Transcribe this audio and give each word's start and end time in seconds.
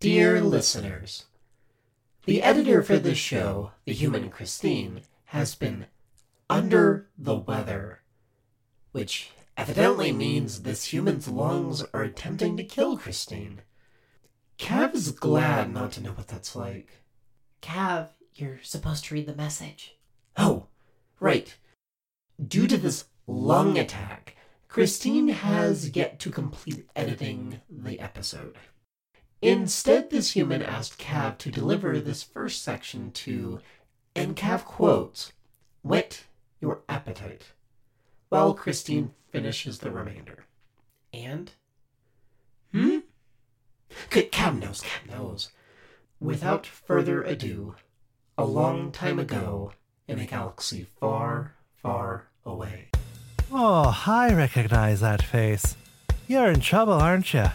Dear 0.00 0.40
listeners, 0.40 1.26
the 2.24 2.42
editor 2.42 2.82
for 2.82 2.96
this 2.96 3.18
show, 3.18 3.72
the 3.84 3.92
human 3.92 4.30
Christine, 4.30 5.02
has 5.26 5.54
been 5.54 5.88
under 6.48 7.10
the 7.18 7.36
weather, 7.36 8.00
which 8.92 9.32
evidently 9.58 10.10
means 10.10 10.62
this 10.62 10.86
human's 10.86 11.28
lungs 11.28 11.84
are 11.92 12.02
attempting 12.02 12.56
to 12.56 12.64
kill 12.64 12.96
Christine. 12.96 13.60
Cav 14.58 14.94
is 14.94 15.10
glad 15.10 15.70
not 15.70 15.92
to 15.92 16.02
know 16.02 16.12
what 16.12 16.28
that's 16.28 16.56
like. 16.56 17.02
Cav, 17.60 18.08
you're 18.32 18.62
supposed 18.62 19.04
to 19.04 19.14
read 19.14 19.26
the 19.26 19.36
message. 19.36 19.98
Oh, 20.34 20.68
right. 21.18 21.54
Due 22.42 22.66
to 22.68 22.78
this 22.78 23.04
lung 23.26 23.76
attack, 23.76 24.34
Christine 24.66 25.28
has 25.28 25.94
yet 25.94 26.18
to 26.20 26.30
complete 26.30 26.88
editing 26.96 27.60
the 27.68 28.00
episode. 28.00 28.56
Instead, 29.42 30.10
this 30.10 30.32
human 30.32 30.62
asked 30.62 30.98
Cav 30.98 31.38
to 31.38 31.50
deliver 31.50 31.98
this 31.98 32.22
first 32.22 32.62
section 32.62 33.10
to, 33.12 33.60
and 34.14 34.36
Cav 34.36 34.64
quotes, 34.64 35.32
whet 35.82 36.24
your 36.60 36.80
appetite, 36.88 37.52
while 38.28 38.52
Christine 38.52 39.12
finishes 39.30 39.78
the 39.78 39.90
remainder. 39.90 40.44
And? 41.12 41.52
Hmm? 42.72 42.98
C- 44.10 44.28
Cav 44.30 44.60
knows, 44.60 44.82
Cav 44.82 45.10
knows. 45.10 45.52
Without 46.20 46.66
further 46.66 47.22
ado, 47.22 47.76
a 48.36 48.44
long 48.44 48.92
time 48.92 49.18
ago, 49.18 49.72
in 50.06 50.18
a 50.18 50.26
galaxy 50.26 50.86
far, 50.98 51.54
far 51.82 52.28
away. 52.44 52.88
Oh, 53.50 54.02
I 54.06 54.34
recognize 54.34 55.00
that 55.00 55.22
face. 55.22 55.76
You're 56.28 56.50
in 56.50 56.60
trouble, 56.60 56.92
aren't 56.92 57.32
you? 57.32 57.46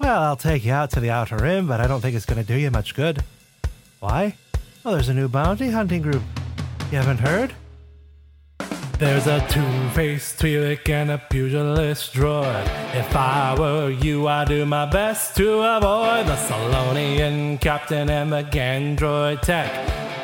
Well, 0.00 0.22
I'll 0.22 0.36
take 0.36 0.64
you 0.64 0.72
out 0.72 0.90
to 0.90 1.00
the 1.00 1.10
Outer 1.10 1.36
Rim, 1.36 1.66
but 1.66 1.80
I 1.80 1.86
don't 1.86 2.00
think 2.00 2.14
it's 2.14 2.26
going 2.26 2.44
to 2.44 2.46
do 2.46 2.58
you 2.58 2.70
much 2.70 2.94
good. 2.94 3.24
Why? 4.00 4.36
Well, 4.84 4.94
there's 4.94 5.08
a 5.08 5.14
new 5.14 5.28
bounty 5.28 5.70
hunting 5.70 6.02
group. 6.02 6.22
You 6.90 6.98
haven't 6.98 7.18
heard? 7.18 7.52
There's 8.98 9.26
a 9.28 9.46
two-faced 9.48 10.40
Twi'lek 10.40 10.88
and 10.88 11.10
a 11.12 11.18
pugilist 11.18 12.14
droid. 12.14 12.64
If 12.94 13.14
I 13.14 13.54
were 13.58 13.90
you, 13.90 14.26
I'd 14.26 14.48
do 14.48 14.66
my 14.66 14.86
best 14.86 15.36
to 15.36 15.60
avoid 15.60 16.26
the 16.26 16.34
Selonian 16.34 17.60
captain 17.60 18.10
and 18.10 18.32
the 18.32 18.42
Gandroid 18.42 19.40
tech. 19.42 19.72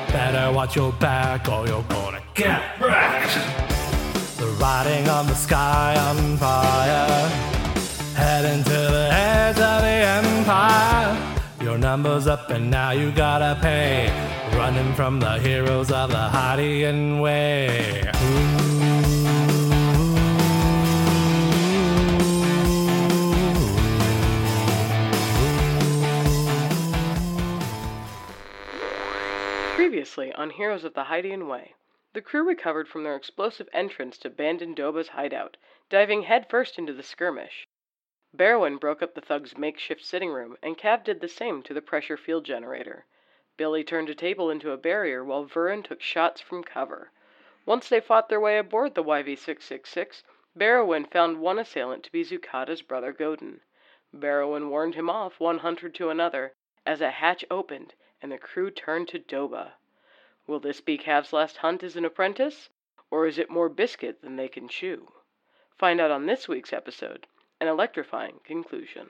Better 0.08 0.52
watch 0.52 0.74
your 0.74 0.92
back 0.92 1.48
or 1.48 1.66
you're 1.68 1.84
gonna 1.84 2.22
get 2.34 2.80
wrecked. 2.80 3.34
The 4.38 4.46
writing 4.60 5.08
on 5.08 5.26
the 5.26 5.34
sky 5.34 5.96
on 5.96 6.36
fire. 6.36 7.28
Heading 8.16 8.64
to 8.64 8.70
the 8.70 9.08
edge 9.12 9.53
empire. 10.44 11.40
Your 11.62 11.78
number's 11.78 12.26
up 12.26 12.50
and 12.50 12.70
now 12.70 12.90
you 12.90 13.10
gotta 13.12 13.58
pay. 13.62 14.10
Running 14.54 14.92
from 14.94 15.18
the 15.18 15.38
heroes 15.38 15.90
of 15.90 16.10
the 16.10 17.18
way. 17.22 18.02
Previously 29.74 30.32
on 30.34 30.50
Heroes 30.50 30.84
of 30.84 30.92
the 30.92 31.04
Hydian 31.04 31.48
Way, 31.48 31.74
the 32.12 32.20
crew 32.20 32.46
recovered 32.46 32.86
from 32.86 33.02
their 33.02 33.16
explosive 33.16 33.68
entrance 33.72 34.18
to 34.18 34.28
Bandon 34.28 34.74
Doba's 34.74 35.08
hideout, 35.08 35.56
diving 35.88 36.24
headfirst 36.24 36.78
into 36.78 36.92
the 36.92 37.02
skirmish. 37.02 37.66
Barrowin 38.36 38.78
broke 38.80 39.00
up 39.00 39.14
the 39.14 39.20
thug's 39.20 39.56
makeshift 39.56 40.04
sitting 40.04 40.30
room, 40.30 40.58
and 40.60 40.76
Cav 40.76 41.04
did 41.04 41.20
the 41.20 41.28
same 41.28 41.62
to 41.62 41.72
the 41.72 41.80
pressure 41.80 42.16
field 42.16 42.44
generator. 42.44 43.06
Billy 43.56 43.84
turned 43.84 44.10
a 44.10 44.14
table 44.16 44.50
into 44.50 44.72
a 44.72 44.76
barrier 44.76 45.22
while 45.22 45.44
Vurin 45.44 45.84
took 45.84 46.00
shots 46.00 46.40
from 46.40 46.64
cover. 46.64 47.12
Once 47.64 47.88
they 47.88 48.00
fought 48.00 48.28
their 48.28 48.40
way 48.40 48.58
aboard 48.58 48.96
the 48.96 49.04
YV666, 49.04 50.24
Barrowin 50.56 51.04
found 51.04 51.40
one 51.40 51.60
assailant 51.60 52.02
to 52.02 52.10
be 52.10 52.24
Zukata's 52.24 52.82
brother 52.82 53.12
Godin. 53.12 53.60
Barrowin 54.12 54.68
warned 54.68 54.96
him 54.96 55.08
off 55.08 55.38
one 55.38 55.58
hunter 55.58 55.88
to 55.90 56.10
another 56.10 56.54
as 56.84 57.00
a 57.00 57.12
hatch 57.12 57.44
opened 57.52 57.94
and 58.20 58.32
the 58.32 58.38
crew 58.38 58.68
turned 58.68 59.06
to 59.10 59.20
Doba. 59.20 59.74
Will 60.48 60.58
this 60.58 60.80
be 60.80 60.98
Cav's 60.98 61.32
last 61.32 61.58
hunt 61.58 61.84
as 61.84 61.94
an 61.94 62.04
apprentice, 62.04 62.68
or 63.12 63.28
is 63.28 63.38
it 63.38 63.48
more 63.48 63.68
biscuit 63.68 64.22
than 64.22 64.34
they 64.34 64.48
can 64.48 64.66
chew? 64.66 65.12
Find 65.78 66.00
out 66.00 66.10
on 66.10 66.26
this 66.26 66.48
week's 66.48 66.72
episode 66.72 67.28
an 67.60 67.68
electrifying 67.68 68.34
conclusion. 68.46 69.06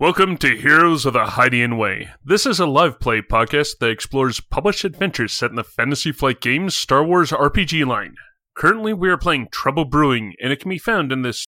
Welcome 0.00 0.36
to 0.38 0.56
Heroes 0.56 1.06
of 1.06 1.12
the 1.12 1.24
Hydian 1.24 1.78
Way. 1.78 2.08
This 2.24 2.46
is 2.46 2.58
a 2.58 2.66
live 2.66 2.98
play 2.98 3.22
podcast 3.22 3.78
that 3.78 3.90
explores 3.90 4.40
published 4.40 4.84
adventures 4.84 5.32
set 5.32 5.50
in 5.50 5.56
the 5.56 5.64
Fantasy 5.64 6.10
Flight 6.10 6.40
Games 6.40 6.74
Star 6.74 7.04
Wars 7.04 7.30
RPG 7.30 7.86
line. 7.86 8.16
Currently, 8.56 8.92
we 8.92 9.08
are 9.08 9.16
playing 9.16 9.48
Trouble 9.52 9.84
Brewing, 9.84 10.34
and 10.40 10.52
it 10.52 10.60
can 10.60 10.68
be 10.68 10.78
found 10.78 11.12
in 11.12 11.22
this 11.22 11.46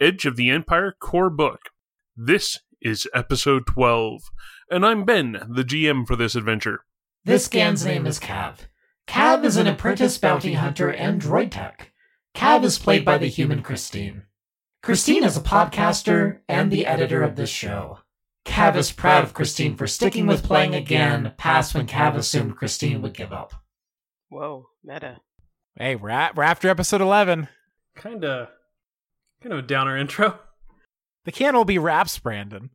Edge 0.00 0.24
of 0.24 0.36
the 0.36 0.50
Empire 0.50 0.94
core 0.98 1.30
book. 1.30 1.70
This 2.16 2.60
is 2.80 3.08
episode 3.12 3.66
12, 3.66 4.22
and 4.70 4.86
I'm 4.86 5.04
Ben, 5.04 5.32
the 5.48 5.64
GM 5.64 6.06
for 6.06 6.16
this 6.16 6.34
adventure. 6.34 6.84
This 7.24 7.48
Gan's 7.48 7.84
name 7.84 8.06
is 8.06 8.20
Cav. 8.20 8.68
Cav 9.08 9.44
is 9.44 9.56
an 9.56 9.66
apprentice 9.66 10.16
bounty 10.18 10.54
hunter 10.54 10.90
and 10.90 11.20
droid 11.20 11.50
tech. 11.50 11.90
Cav 12.34 12.64
is 12.64 12.78
played 12.78 13.04
by 13.04 13.16
the 13.16 13.28
human 13.28 13.62
Christine. 13.62 14.24
Christine 14.82 15.24
is 15.24 15.36
a 15.36 15.40
podcaster 15.40 16.40
and 16.48 16.70
the 16.70 16.84
editor 16.84 17.22
of 17.22 17.36
this 17.36 17.48
show. 17.48 18.00
Cav 18.44 18.76
is 18.76 18.92
proud 18.92 19.24
of 19.24 19.32
Christine 19.32 19.76
for 19.76 19.86
sticking 19.86 20.26
with 20.26 20.44
playing 20.44 20.74
again 20.74 21.32
past 21.38 21.74
when 21.74 21.86
Cav 21.86 22.16
assumed 22.16 22.56
Christine 22.56 23.00
would 23.00 23.14
give 23.14 23.32
up. 23.32 23.54
Whoa, 24.28 24.66
meta. 24.82 25.20
Hey, 25.76 25.96
we're, 25.96 26.10
at, 26.10 26.36
we're 26.36 26.42
after 26.42 26.68
episode 26.68 27.00
11. 27.00 27.48
Kinda, 27.96 28.50
kind 29.40 29.52
of 29.52 29.60
a 29.60 29.62
downer 29.62 29.96
intro. 29.96 30.38
The 31.24 31.32
can 31.32 31.54
will 31.54 31.64
be 31.64 31.78
wraps, 31.78 32.18
Brandon. 32.18 32.70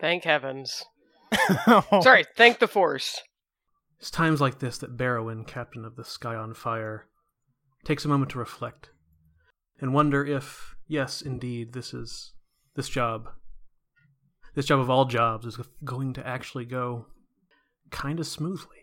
Thank 0.00 0.24
heavens. 0.24 0.84
Sorry, 2.02 2.24
thank 2.36 2.58
the 2.58 2.68
Force. 2.68 3.22
It's 3.98 4.10
times 4.10 4.40
like 4.40 4.58
this 4.58 4.76
that 4.78 4.98
Barrowin, 4.98 5.46
captain 5.46 5.84
of 5.84 5.96
the 5.96 6.04
Sky 6.04 6.34
on 6.34 6.52
Fire, 6.52 7.06
takes 7.84 8.04
a 8.04 8.08
moment 8.08 8.30
to 8.32 8.38
reflect 8.38 8.90
and 9.80 9.94
wonder 9.94 10.24
if, 10.24 10.76
yes, 10.86 11.20
indeed, 11.20 11.72
this 11.72 11.92
is 11.92 12.32
this 12.74 12.88
job, 12.88 13.28
this 14.54 14.66
job 14.66 14.80
of 14.80 14.90
all 14.90 15.04
jobs, 15.04 15.46
is 15.46 15.58
going 15.84 16.12
to 16.14 16.26
actually 16.26 16.64
go 16.64 17.06
kind 17.90 18.18
of 18.18 18.26
smoothly 18.26 18.78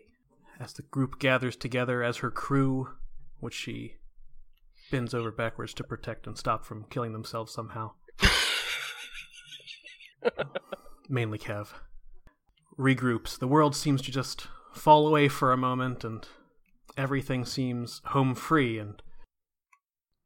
as 0.58 0.72
the 0.72 0.82
group 0.82 1.18
gathers 1.18 1.56
together 1.56 2.02
as 2.02 2.18
her 2.18 2.30
crew, 2.30 2.88
which 3.40 3.54
she 3.54 3.96
bends 4.90 5.14
over 5.14 5.30
backwards 5.30 5.74
to 5.74 5.84
protect 5.84 6.26
and 6.26 6.38
stop 6.38 6.64
from 6.64 6.86
killing 6.90 7.12
themselves 7.12 7.52
somehow. 7.52 7.92
Mainly 11.08 11.38
Kev. 11.38 11.68
Regroups. 12.78 13.38
The 13.38 13.48
world 13.48 13.74
seems 13.74 14.02
to 14.02 14.10
just 14.10 14.46
fall 14.72 15.06
away 15.06 15.28
for 15.28 15.52
a 15.52 15.56
moment 15.56 16.04
and 16.04 16.26
everything 16.96 17.44
seems 17.44 18.00
home 18.06 18.34
free 18.34 18.78
and 18.78 19.02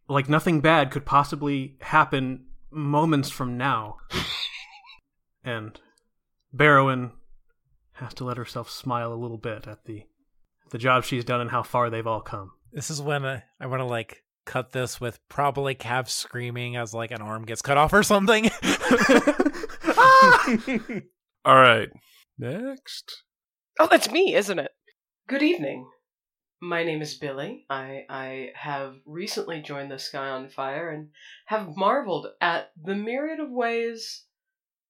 like 0.09 0.29
nothing 0.29 0.61
bad 0.61 0.91
could 0.91 1.05
possibly 1.05 1.77
happen 1.81 2.47
moments 2.71 3.31
from 3.31 3.57
now. 3.57 3.97
and 5.45 5.79
Barrowin 6.55 7.13
has 7.95 8.15
to 8.15 8.25
let 8.25 8.37
herself 8.37 8.71
smile 8.71 9.13
a 9.13 9.15
little 9.15 9.39
bit 9.39 9.67
at 9.67 9.85
the 9.85 10.05
the 10.71 10.79
job 10.79 11.05
she's 11.05 11.25
done 11.25 11.41
and 11.41 11.51
how 11.51 11.63
far 11.63 11.91
they've 11.91 12.07
all 12.07 12.21
come. 12.21 12.53
This 12.73 12.91
is 12.91 13.01
when 13.01 13.25
uh, 13.25 13.41
I 13.61 13.67
want 13.67 13.81
to 13.81 13.87
like 13.87 14.23
cut 14.45 14.73
this 14.73 15.01
with 15.01 15.19
probably 15.29 15.75
Cav 15.75 16.09
screaming 16.09 16.77
as 16.77 16.93
like 16.93 17.11
an 17.11 17.23
arm 17.23 17.45
gets 17.45 17.63
cut 17.63 17.77
off 17.77 17.93
or 17.93 18.03
something. 18.03 18.51
All 21.45 21.55
right, 21.55 21.89
next. 22.39 23.23
Oh, 23.79 23.89
that's 23.91 24.11
me, 24.11 24.35
isn't 24.35 24.59
it? 24.59 24.71
Good 25.29 25.43
evening. 25.43 25.87
My 26.61 26.85
name 26.85 27.03
is 27.03 27.19
Billy. 27.19 27.67
I 27.69 28.07
I 28.09 28.53
have 28.55 28.97
recently 29.05 29.61
joined 29.61 29.91
the 29.91 29.99
Sky 29.99 30.29
on 30.29 30.49
Fire 30.49 30.91
and 30.91 31.11
have 31.47 31.77
marveled 31.77 32.29
at 32.41 32.73
the 32.83 32.95
myriad 32.95 33.41
of 33.41 33.51
ways 33.51 34.25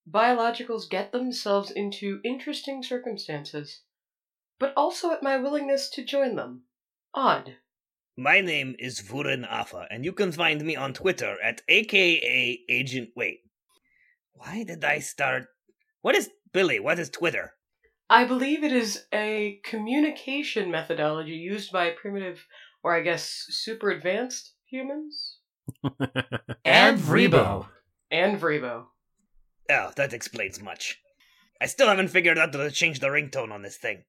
biologicals 0.08 0.88
get 0.88 1.10
themselves 1.10 1.70
into 1.70 2.20
interesting 2.24 2.82
circumstances, 2.82 3.82
but 4.58 4.72
also 4.76 5.10
at 5.10 5.22
my 5.22 5.36
willingness 5.36 5.90
to 5.90 6.04
join 6.04 6.36
them. 6.36 6.62
Odd. 7.12 7.56
My 8.16 8.40
name 8.40 8.76
is 8.78 9.00
Vurin 9.00 9.44
Afa, 9.44 9.88
and 9.90 10.04
you 10.04 10.12
can 10.12 10.32
find 10.32 10.64
me 10.64 10.76
on 10.76 10.94
Twitter 10.94 11.36
at 11.42 11.62
AKA 11.68 12.64
Agent 12.68 13.10
Wait. 13.16 13.40
Why 14.32 14.62
did 14.62 14.84
I 14.84 15.00
start? 15.00 15.48
What 16.00 16.14
is 16.14 16.30
Billy? 16.52 16.78
What 16.78 16.98
is 16.98 17.10
Twitter? 17.10 17.54
I 18.08 18.24
believe 18.24 18.62
it 18.62 18.72
is 18.72 19.06
a 19.12 19.60
communication 19.64 20.70
methodology 20.70 21.32
used 21.32 21.72
by 21.72 21.90
primitive, 21.90 22.46
or 22.82 22.94
I 22.94 23.00
guess 23.00 23.46
super 23.48 23.90
advanced 23.90 24.52
humans. 24.64 25.38
And 26.64 26.98
Vrebo. 26.98 27.66
And 28.10 28.40
Vrevo. 28.40 28.86
Oh, 29.68 29.90
that 29.96 30.12
explains 30.12 30.62
much. 30.62 31.00
I 31.60 31.66
still 31.66 31.88
haven't 31.88 32.08
figured 32.08 32.38
out 32.38 32.54
how 32.54 32.62
to 32.62 32.70
change 32.70 33.00
the 33.00 33.08
ringtone 33.08 33.50
on 33.50 33.62
this 33.62 33.76
thing. 33.76 34.04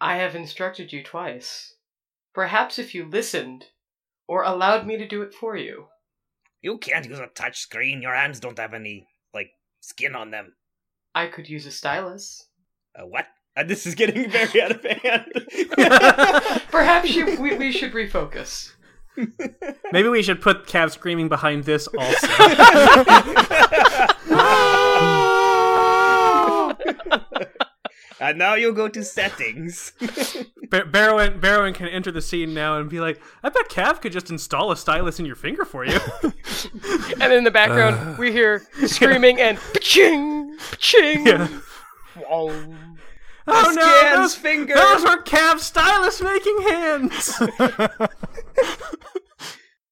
I 0.00 0.16
have 0.16 0.34
instructed 0.34 0.92
you 0.92 1.02
twice. 1.02 1.74
Perhaps 2.32 2.78
if 2.78 2.94
you 2.94 3.04
listened, 3.04 3.66
or 4.26 4.44
allowed 4.44 4.86
me 4.86 4.96
to 4.96 5.06
do 5.06 5.20
it 5.20 5.34
for 5.34 5.56
you. 5.56 5.88
You 6.62 6.78
can't 6.78 7.06
use 7.06 7.18
a 7.18 7.26
touch 7.26 7.58
screen. 7.58 8.00
Your 8.00 8.14
hands 8.14 8.40
don't 8.40 8.58
have 8.58 8.72
any, 8.72 9.08
like, 9.34 9.50
skin 9.80 10.14
on 10.14 10.30
them. 10.30 10.54
I 11.14 11.26
could 11.26 11.48
use 11.48 11.66
a 11.66 11.70
stylus. 11.70 12.46
Uh, 12.94 13.06
what? 13.06 13.26
Uh, 13.56 13.64
this 13.64 13.86
is 13.86 13.94
getting 13.94 14.30
very 14.30 14.62
out 14.62 14.70
of 14.72 14.84
hand. 14.84 15.32
Perhaps 16.70 17.14
you, 17.14 17.40
we, 17.40 17.56
we 17.56 17.72
should 17.72 17.92
refocus. 17.92 18.72
Maybe 19.92 20.08
we 20.08 20.22
should 20.22 20.40
put 20.40 20.66
Cav 20.66 20.92
screaming 20.92 21.28
behind 21.28 21.64
this 21.64 21.86
also. 21.88 22.26
and 28.20 28.38
now 28.38 28.54
you'll 28.54 28.72
go 28.72 28.88
to 28.88 29.04
settings. 29.04 29.92
Bar- 30.70 30.86
Barrowin, 30.86 31.40
Barrowin 31.40 31.74
can 31.74 31.88
enter 31.88 32.12
the 32.12 32.22
scene 32.22 32.54
now 32.54 32.78
and 32.78 32.88
be 32.88 33.00
like, 33.00 33.20
I 33.42 33.48
bet 33.50 33.68
Cav 33.68 34.00
could 34.00 34.12
just 34.12 34.30
install 34.30 34.70
a 34.70 34.76
stylus 34.76 35.18
in 35.18 35.26
your 35.26 35.36
finger 35.36 35.64
for 35.64 35.84
you. 35.84 35.98
And 37.20 37.32
in 37.32 37.44
the 37.44 37.50
background, 37.52 38.18
we 38.18 38.32
hear 38.32 38.62
screaming 38.86 39.40
and 39.40 39.58
ching, 39.80 40.56
ching. 40.78 41.26
Yeah. 41.26 41.48
Oh 42.28 42.76
no, 43.46 44.16
those, 44.16 44.34
finger. 44.34 44.74
those 44.74 45.02
were 45.02 45.22
Cav's 45.22 45.64
stylus 45.64 46.20
making 46.20 46.60
hands. 46.68 47.40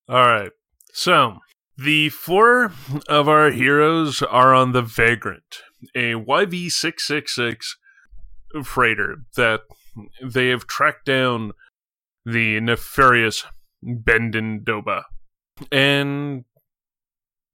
All 0.08 0.26
right. 0.26 0.50
So, 0.92 1.38
the 1.76 2.08
four 2.08 2.72
of 3.08 3.28
our 3.28 3.50
heroes 3.50 4.22
are 4.22 4.54
on 4.54 4.72
the 4.72 4.82
Vagrant, 4.82 5.62
a 5.94 6.14
YV666 6.14 7.56
freighter 8.64 9.18
that 9.36 9.60
they 10.22 10.48
have 10.48 10.66
tracked 10.66 11.04
down 11.04 11.52
the 12.24 12.60
nefarious 12.60 13.44
Bendin 13.82 14.64
Doba. 14.64 15.04
And 15.70 16.44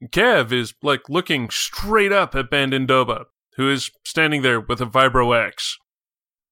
Kev 0.06 0.52
is 0.52 0.74
like 0.82 1.08
looking 1.08 1.50
straight 1.50 2.12
up 2.12 2.34
at 2.34 2.50
Bendin 2.50 2.86
Doba, 2.86 3.24
who 3.56 3.70
is 3.70 3.90
standing 4.04 4.42
there 4.42 4.60
with 4.60 4.80
a 4.80 4.86
Vibro 4.86 5.36
Axe 5.36 5.78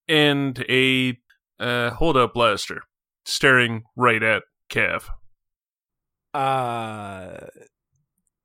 and 0.08 0.64
a 0.68 1.18
uh, 1.58 1.90
hold 1.90 2.16
up 2.16 2.34
blaster 2.34 2.82
staring 3.24 3.84
right 3.96 4.22
at 4.22 4.42
Kev. 4.70 5.04
Uh, 6.34 7.46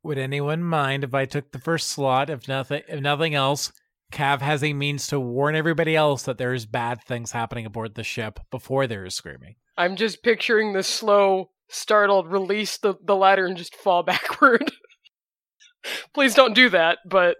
would 0.03 0.17
anyone 0.17 0.63
mind 0.63 1.03
if 1.03 1.13
I 1.13 1.25
took 1.25 1.51
the 1.51 1.59
first 1.59 1.89
slot? 1.89 2.29
If 2.29 2.47
nothing, 2.47 2.83
if 2.87 3.01
nothing 3.01 3.33
else, 3.33 3.71
Cav 4.11 4.41
has 4.41 4.63
a 4.63 4.73
means 4.73 5.07
to 5.07 5.19
warn 5.19 5.55
everybody 5.55 5.95
else 5.95 6.23
that 6.23 6.37
there's 6.37 6.65
bad 6.65 7.03
things 7.03 7.31
happening 7.31 7.65
aboard 7.65 7.95
the 7.95 8.03
ship 8.03 8.39
before 8.51 8.87
there 8.87 9.05
is 9.05 9.15
screaming. 9.15 9.55
I'm 9.77 9.95
just 9.95 10.23
picturing 10.23 10.73
the 10.73 10.83
slow, 10.83 11.51
startled 11.69 12.31
release 12.31 12.77
the, 12.77 12.95
the 13.03 13.15
ladder 13.15 13.45
and 13.45 13.57
just 13.57 13.75
fall 13.75 14.03
backward. 14.03 14.71
Please 16.13 16.35
don't 16.35 16.55
do 16.55 16.69
that, 16.69 16.99
but 17.05 17.37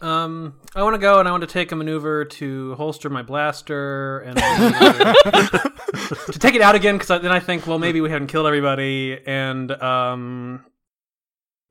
um, 0.00 0.54
I 0.74 0.82
want 0.82 0.94
to 0.94 0.98
go 0.98 1.18
and 1.18 1.28
I 1.28 1.30
want 1.30 1.42
to 1.42 1.46
take 1.46 1.72
a 1.72 1.76
maneuver 1.76 2.24
to 2.24 2.74
holster 2.74 3.10
my 3.10 3.22
blaster 3.22 4.20
and 4.20 4.36
to 6.32 6.38
take 6.38 6.54
it 6.54 6.60
out 6.60 6.74
again 6.74 6.96
because 6.98 7.20
then 7.22 7.32
I 7.32 7.40
think, 7.40 7.66
well, 7.66 7.78
maybe 7.78 8.00
we 8.00 8.10
haven't 8.10 8.28
killed 8.28 8.46
everybody, 8.46 9.18
and 9.26 9.70
um, 9.70 10.64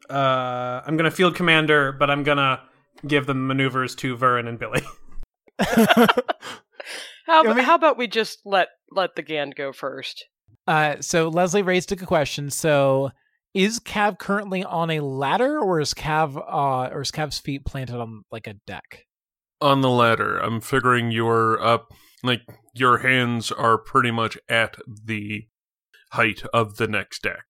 uh, 0.09 0.81
I'm 0.85 0.97
gonna 0.97 1.11
field 1.11 1.35
commander, 1.35 1.91
but 1.91 2.09
I'm 2.09 2.23
gonna 2.23 2.61
give 3.05 3.25
the 3.25 3.33
maneuvers 3.33 3.95
to 3.95 4.15
Vern 4.15 4.47
and 4.47 4.57
Billy. 4.59 4.81
how, 5.59 6.07
I 7.27 7.53
mean- 7.53 7.63
how 7.63 7.75
about 7.75 7.97
we 7.97 8.07
just 8.07 8.39
let 8.45 8.69
let 8.91 9.15
the 9.15 9.21
Gand 9.21 9.55
go 9.55 9.71
first? 9.73 10.25
Uh, 10.67 10.97
so 10.99 11.29
Leslie 11.29 11.61
raised 11.61 11.91
a 11.91 11.95
good 11.95 12.07
question. 12.07 12.49
So, 12.49 13.11
is 13.53 13.79
Cav 13.79 14.19
currently 14.19 14.63
on 14.63 14.89
a 14.89 14.99
ladder, 14.99 15.59
or 15.59 15.79
is 15.79 15.93
Cav, 15.93 16.37
uh, 16.37 16.93
or 16.93 17.01
is 17.01 17.11
Cav's 17.11 17.39
feet 17.39 17.65
planted 17.65 17.99
on 17.99 18.23
like 18.31 18.47
a 18.47 18.53
deck? 18.65 19.07
on 19.61 19.81
the 19.81 19.89
ladder. 19.89 20.37
I'm 20.37 20.61
figuring 20.61 21.11
you're 21.11 21.61
up, 21.61 21.93
like, 22.23 22.41
your 22.73 22.99
hands 22.99 23.51
are 23.51 23.77
pretty 23.77 24.11
much 24.11 24.37
at 24.47 24.77
the 24.87 25.47
height 26.11 26.43
of 26.53 26.77
the 26.77 26.87
next 26.87 27.23
deck. 27.23 27.43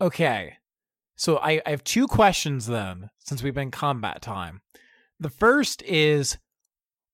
Okay. 0.00 0.54
So 1.16 1.38
I, 1.38 1.60
I 1.66 1.70
have 1.70 1.84
two 1.84 2.06
questions 2.06 2.66
then, 2.66 3.10
since 3.18 3.42
we've 3.42 3.54
been 3.54 3.70
combat 3.70 4.22
time. 4.22 4.62
The 5.18 5.28
first 5.28 5.82
is 5.82 6.38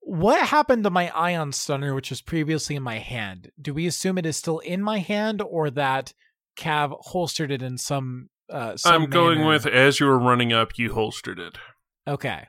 what 0.00 0.46
happened 0.46 0.84
to 0.84 0.90
my 0.90 1.11
ion 1.11 1.52
stunner, 1.52 1.94
which 1.94 2.11
was 2.11 2.20
previously 2.20 2.76
in 2.76 2.82
my 2.82 2.99
hand? 2.99 3.50
Do 3.61 3.75
we 3.75 3.87
assume 3.87 4.19
it 4.19 4.26
is 4.26 4.37
still 4.37 4.61
in 4.61 4.81
my 4.81 4.99
hand 4.99 5.43
or 5.43 5.70
that 5.70 6.12
Cav 6.56 6.96
holstered 7.00 7.50
it 7.50 7.62
in 7.62 7.78
some 7.78 8.28
uh 8.50 8.76
some 8.76 9.02
I'm 9.02 9.10
going 9.10 9.44
with 9.44 9.66
as 9.66 10.00
you 10.00 10.06
were 10.06 10.18
running 10.18 10.52
up, 10.52 10.78
you 10.78 10.92
holstered 10.92 11.38
it. 11.38 11.58
Okay. 12.06 12.46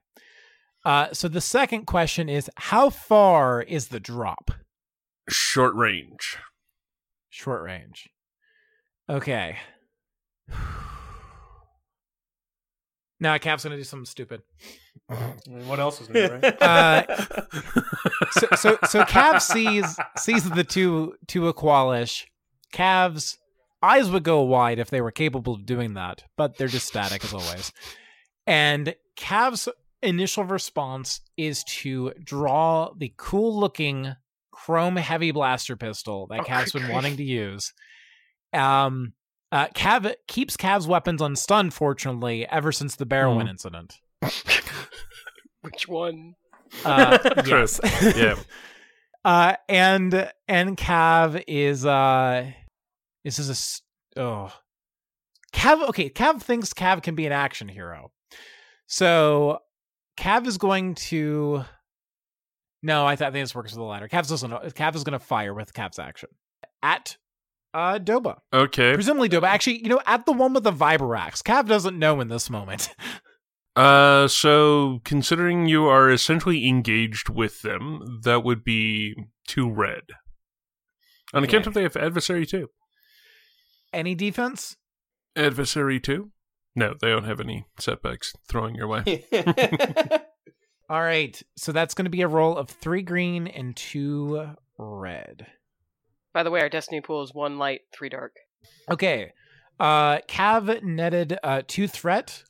Uh 0.85 1.07
so 1.13 1.27
the 1.27 1.41
second 1.41 1.85
question 1.85 2.29
is 2.29 2.49
how 2.55 2.89
far 2.89 3.61
is 3.61 3.89
the 3.89 3.99
drop? 3.99 4.51
Short 5.29 5.75
range. 5.75 6.37
Short 7.29 7.63
range. 7.63 8.09
Okay. 9.09 9.57
Now 13.19 13.35
Cav's 13.39 13.63
gonna 13.63 13.77
do 13.77 13.83
something 13.83 14.05
stupid. 14.05 14.43
what 15.65 15.79
else 15.79 16.01
is 16.01 16.09
new, 16.09 16.27
right? 16.27 16.61
Uh, 16.61 17.25
so 18.31 18.47
so 18.55 18.77
so 18.87 19.03
Cav 19.05 19.41
sees 19.41 19.97
sees 20.17 20.47
the 20.47 20.63
two 20.63 21.15
two 21.25 21.51
Aqualish. 21.51 22.25
Cav's 22.71 23.39
eyes 23.83 24.09
would 24.09 24.23
go 24.23 24.41
wide 24.41 24.79
if 24.79 24.89
they 24.89 25.01
were 25.01 25.11
capable 25.11 25.53
of 25.55 25.65
doing 25.65 25.93
that, 25.95 26.23
but 26.37 26.57
they're 26.57 26.67
just 26.67 26.87
static 26.87 27.23
as 27.23 27.33
always. 27.33 27.71
And 28.45 28.95
Cav's 29.17 29.67
initial 30.01 30.43
response 30.43 31.21
is 31.37 31.63
to 31.65 32.13
draw 32.23 32.91
the 32.97 33.13
cool 33.17 33.59
looking 33.59 34.13
chrome 34.51 34.95
heavy 34.95 35.31
blaster 35.31 35.75
pistol 35.75 36.27
that 36.27 36.39
Oh, 36.41 36.43
Cav's 36.43 36.71
good 36.71 36.79
been 36.79 36.85
grief. 36.87 36.93
wanting 36.93 37.17
to 37.17 37.23
use. 37.23 37.73
Um 38.53 39.13
uh, 39.51 39.67
Cav 39.67 40.13
keeps 40.27 40.57
Cav's 40.57 40.87
weapons 40.87 41.21
unstunned, 41.21 41.73
fortunately, 41.73 42.45
ever 42.49 42.73
since 42.73 42.97
the 42.97 43.05
Barrowin 43.05 43.43
Hmm. 43.43 43.47
incident. 43.47 43.95
Which 45.61 45.87
one? 45.87 46.33
Uh, 46.83 47.17
yes. 47.45 47.79
Yeah. 48.15 48.35
Uh, 49.25 49.55
and 49.67 50.31
and 50.47 50.77
Cav 50.77 51.43
is 51.49 51.85
uh, 51.85 52.49
this 53.27 53.39
is 53.39 53.81
a 54.15 54.21
oh, 54.21 54.53
Cav. 55.53 55.87
Okay, 55.89 56.09
Cav 56.09 56.41
thinks 56.41 56.73
Cav 56.73 57.03
can 57.03 57.15
be 57.15 57.25
an 57.25 57.31
action 57.31 57.67
hero, 57.67 58.11
so 58.87 59.59
Cav 60.17 60.47
is 60.47 60.57
going 60.57 60.95
to. 60.95 61.63
No, 62.83 63.05
I, 63.05 63.15
th- 63.15 63.27
I 63.27 63.31
think 63.31 63.43
this 63.43 63.55
works 63.55 63.71
with 63.71 63.79
the 63.79 63.83
ladder. 63.83 64.07
Cav's 64.07 64.29
doesn't. 64.29 64.51
Cav 64.51 64.95
is 64.95 65.03
going 65.03 65.17
to 65.19 65.25
fire 65.25 65.53
with 65.53 65.73
Cav's 65.73 65.99
action 65.99 66.29
at 66.81 67.17
uh 67.73 67.99
Doba, 67.99 68.37
Okay. 68.53 68.93
presumably 68.93 69.29
Doba. 69.29 69.43
Actually, 69.47 69.81
you 69.83 69.89
know, 69.89 69.99
at 70.05 70.25
the 70.25 70.31
one 70.31 70.53
with 70.53 70.63
the 70.63 70.71
Vibro 70.71 71.17
Axe. 71.17 71.41
Cav 71.41 71.67
doesn't 71.67 71.97
know 71.99 72.21
in 72.21 72.27
this 72.29 72.49
moment. 72.49 72.89
Uh, 73.75 74.27
so 74.27 74.99
considering 75.05 75.67
you 75.67 75.85
are 75.85 76.09
essentially 76.09 76.67
engaged 76.67 77.29
with 77.29 77.61
them, 77.61 78.21
that 78.23 78.43
would 78.43 78.63
be 78.63 79.13
two 79.47 79.69
red. 79.71 80.01
On 81.31 81.43
account 81.43 81.61
Okay. 81.61 81.67
of 81.67 81.73
they 81.75 81.83
have 81.83 81.95
adversary 81.95 82.47
too. 82.47 82.69
Any 83.97 84.13
defense? 84.13 84.77
Adversary 85.35 85.99
too? 85.99 86.29
No, 86.75 86.93
they 87.01 87.07
don't 87.09 87.23
have 87.23 87.39
any 87.39 87.65
setbacks 87.79 88.31
throwing 88.47 88.75
your 88.75 88.87
way. 88.87 89.25
All 90.89 91.01
right, 91.01 91.41
so 91.55 91.71
that's 91.71 91.95
going 91.95 92.05
to 92.05 92.11
be 92.11 92.21
a 92.21 92.27
roll 92.27 92.55
of 92.55 92.69
three 92.69 93.01
green 93.01 93.47
and 93.47 93.75
two 93.75 94.51
red. 94.77 95.47
By 96.31 96.43
the 96.43 96.51
way, 96.51 96.61
our 96.61 96.69
destiny 96.69 97.01
pool 97.01 97.23
is 97.23 97.33
one 97.33 97.57
light, 97.57 97.81
three 97.91 98.09
dark. 98.09 98.35
Okay. 98.87 99.31
Uh 99.79 100.19
Cav 100.29 100.83
netted 100.83 101.39
uh 101.41 101.63
two 101.67 101.87
threat. 101.87 102.43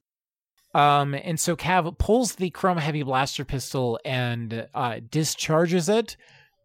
Um 0.73 1.13
and 1.13 1.39
so 1.39 1.55
Cav 1.55 1.97
pulls 1.97 2.35
the 2.35 2.49
chrome 2.49 2.77
heavy 2.77 3.03
blaster 3.03 3.45
pistol 3.45 4.01
and 4.03 4.67
uh 4.73 4.99
discharges 5.09 5.87
it. 5.87 6.17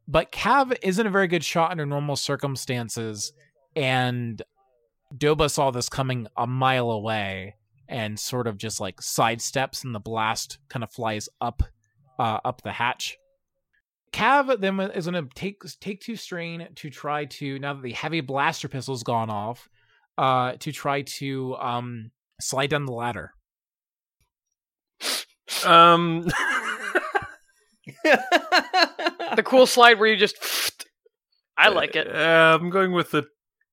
But 0.09 0.33
Cav 0.33 0.77
isn't 0.83 1.07
a 1.07 1.11
very 1.11 1.29
good 1.29 1.45
shot 1.45 1.71
under 1.71 1.87
normal 1.87 2.17
circumstances 2.17 3.33
and 3.75 4.43
Doba 5.17 5.51
saw 5.51 5.71
this 5.71 5.89
coming 5.89 6.27
a 6.37 6.47
mile 6.47 6.91
away 6.91 7.57
and 7.89 8.19
sort 8.19 8.47
of 8.47 8.57
just 8.57 8.81
like 8.81 8.97
sidesteps 9.01 9.85
and 9.85 9.95
the 9.95 10.01
blast 10.01 10.59
kind 10.69 10.83
of 10.83 10.91
flies 10.91 11.29
up 11.41 11.63
uh 12.19 12.39
up 12.45 12.63
the 12.63 12.73
hatch. 12.73 13.19
Cav 14.13 14.61
then 14.61 14.79
is 14.93 15.07
going 15.07 15.27
to 15.27 15.35
take 15.35 15.63
take 15.81 16.01
two 16.01 16.17
strain 16.17 16.69
to 16.77 16.91
try 16.91 17.25
to 17.25 17.59
now 17.59 17.75
that 17.75 17.83
the 17.83 17.93
heavy 17.93 18.21
blaster 18.21 18.69
pistol's 18.69 19.03
gone 19.03 19.31
off, 19.31 19.69
uh, 20.19 20.53
to 20.61 20.73
try 20.73 21.03
to 21.03 21.57
um 21.57 22.11
slide 22.41 22.71
down 22.71 22.85
the 22.85 22.93
ladder. 22.93 23.33
Um, 25.65 26.29
The 29.37 29.43
cool 29.43 29.67
slide 29.67 29.99
where 29.99 30.09
you 30.09 30.17
just. 30.17 30.37
I 31.57 31.69
like 31.69 31.97
it. 31.97 32.09
Uh, 32.09 32.59
I'm 32.61 32.71
going 32.71 32.93
with 32.93 33.11
the 33.11 33.25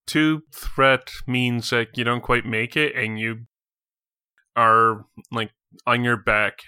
two 0.10 0.42
threat 0.52 1.12
means 1.28 1.70
that 1.70 1.96
you 1.96 2.04
don't 2.04 2.22
quite 2.22 2.46
make 2.46 2.76
it 2.76 2.96
and 2.96 3.20
you 3.20 3.46
are 4.56 5.06
like 5.32 5.52
on 5.86 6.04
your 6.04 6.18
back 6.18 6.60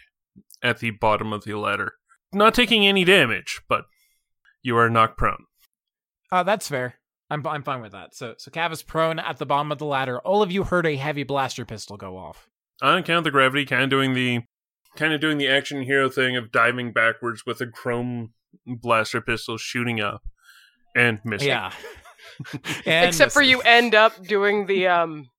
at 0.61 0.79
the 0.79 0.91
bottom 0.91 1.33
of 1.33 1.43
the 1.43 1.55
ladder. 1.55 1.93
Not 2.31 2.53
taking 2.53 2.85
any 2.85 3.03
damage, 3.03 3.61
but 3.67 3.85
you 4.61 4.77
are 4.77 4.89
knocked 4.89 5.17
prone. 5.17 5.45
Uh, 6.31 6.43
that's 6.43 6.67
fair. 6.67 6.95
I'm 7.29 7.45
I'm 7.47 7.63
fine 7.63 7.81
with 7.81 7.93
that. 7.93 8.13
So 8.13 8.35
so 8.37 8.51
Cav 8.51 8.71
is 8.71 8.83
prone 8.83 9.17
at 9.17 9.37
the 9.37 9.45
bottom 9.45 9.71
of 9.71 9.79
the 9.79 9.85
ladder. 9.85 10.19
All 10.19 10.43
of 10.43 10.51
you 10.51 10.63
heard 10.63 10.85
a 10.85 10.95
heavy 10.95 11.23
blaster 11.23 11.65
pistol 11.65 11.97
go 11.97 12.17
off. 12.17 12.47
On 12.81 12.97
account 12.97 13.19
of 13.19 13.23
the 13.23 13.31
gravity, 13.31 13.65
kind 13.65 13.83
of 13.83 13.89
doing 13.89 14.13
the 14.13 14.41
kind 14.95 15.13
of 15.13 15.21
doing 15.21 15.37
the 15.37 15.47
action 15.47 15.81
hero 15.81 16.09
thing 16.09 16.37
of 16.37 16.51
diving 16.51 16.91
backwards 16.93 17.45
with 17.45 17.59
a 17.61 17.67
chrome 17.67 18.33
blaster 18.65 19.21
pistol 19.21 19.57
shooting 19.57 19.99
up 19.99 20.21
and 20.95 21.19
missing. 21.25 21.47
Yeah. 21.47 21.71
And 22.85 23.07
Except 23.07 23.31
for 23.31 23.41
you 23.41 23.61
end 23.61 23.95
up 23.95 24.23
doing 24.25 24.65
the 24.65 24.87
um 24.87 25.29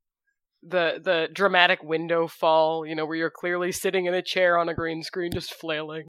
the 0.62 1.00
the 1.02 1.28
dramatic 1.32 1.82
window 1.82 2.28
fall, 2.28 2.86
you 2.86 2.94
know, 2.94 3.04
where 3.04 3.16
you're 3.16 3.30
clearly 3.30 3.72
sitting 3.72 4.06
in 4.06 4.14
a 4.14 4.22
chair 4.22 4.58
on 4.58 4.68
a 4.68 4.74
green 4.74 5.02
screen 5.02 5.32
just 5.32 5.54
flailing. 5.54 6.06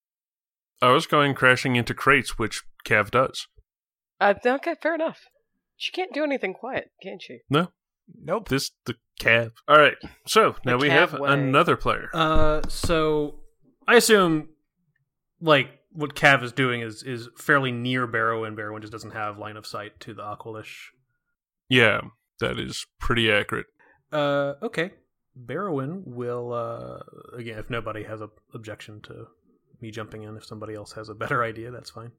I 0.81 0.91
was 0.91 1.07
going 1.07 1.33
crashing 1.33 1.75
into 1.75 1.93
crates, 1.93 2.37
which 2.37 2.63
Cav 2.85 3.11
does. 3.11 3.47
Uh, 4.19 4.33
okay, 4.45 4.75
fair 4.81 4.95
enough. 4.95 5.21
She 5.77 5.91
can't 5.91 6.13
do 6.13 6.23
anything 6.23 6.53
quiet, 6.53 6.91
can 7.01 7.17
she? 7.19 7.39
No. 7.49 7.69
Nope. 8.21 8.49
This 8.49 8.71
the 8.85 8.95
Cav. 9.19 9.51
All 9.67 9.77
right, 9.77 9.95
so 10.27 10.55
now 10.65 10.77
we 10.77 10.89
have 10.89 11.13
way. 11.13 11.31
another 11.31 11.77
player. 11.77 12.09
Uh, 12.13 12.61
so 12.67 13.39
I 13.87 13.95
assume, 13.95 14.49
like, 15.39 15.69
what 15.93 16.15
Cav 16.15 16.43
is 16.43 16.51
doing 16.51 16.81
is 16.81 17.03
is 17.03 17.29
fairly 17.37 17.71
near 17.71 18.07
Barrow, 18.07 18.43
and 18.43 18.55
Barrow 18.55 18.77
just 18.79 18.91
doesn't 18.91 19.11
have 19.11 19.37
line 19.37 19.57
of 19.57 19.65
sight 19.65 19.99
to 20.01 20.13
the 20.13 20.23
Aqualish. 20.23 20.89
Yeah, 21.69 22.01
that 22.39 22.59
is 22.59 22.85
pretty 22.99 23.31
accurate. 23.31 23.67
Uh, 24.11 24.53
okay. 24.61 24.91
Barrowin 25.35 26.03
will, 26.05 26.53
uh, 26.53 26.99
again, 27.35 27.57
if 27.57 27.69
nobody 27.69 28.03
has 28.03 28.21
a 28.21 28.29
objection 28.53 29.01
to 29.01 29.27
me 29.81 29.89
jumping 29.89 30.23
in, 30.23 30.37
if 30.37 30.45
somebody 30.45 30.75
else 30.75 30.91
has 30.93 31.09
a 31.09 31.15
better 31.15 31.43
idea, 31.49 31.71
that's 31.71 31.89
fine. 31.89 32.11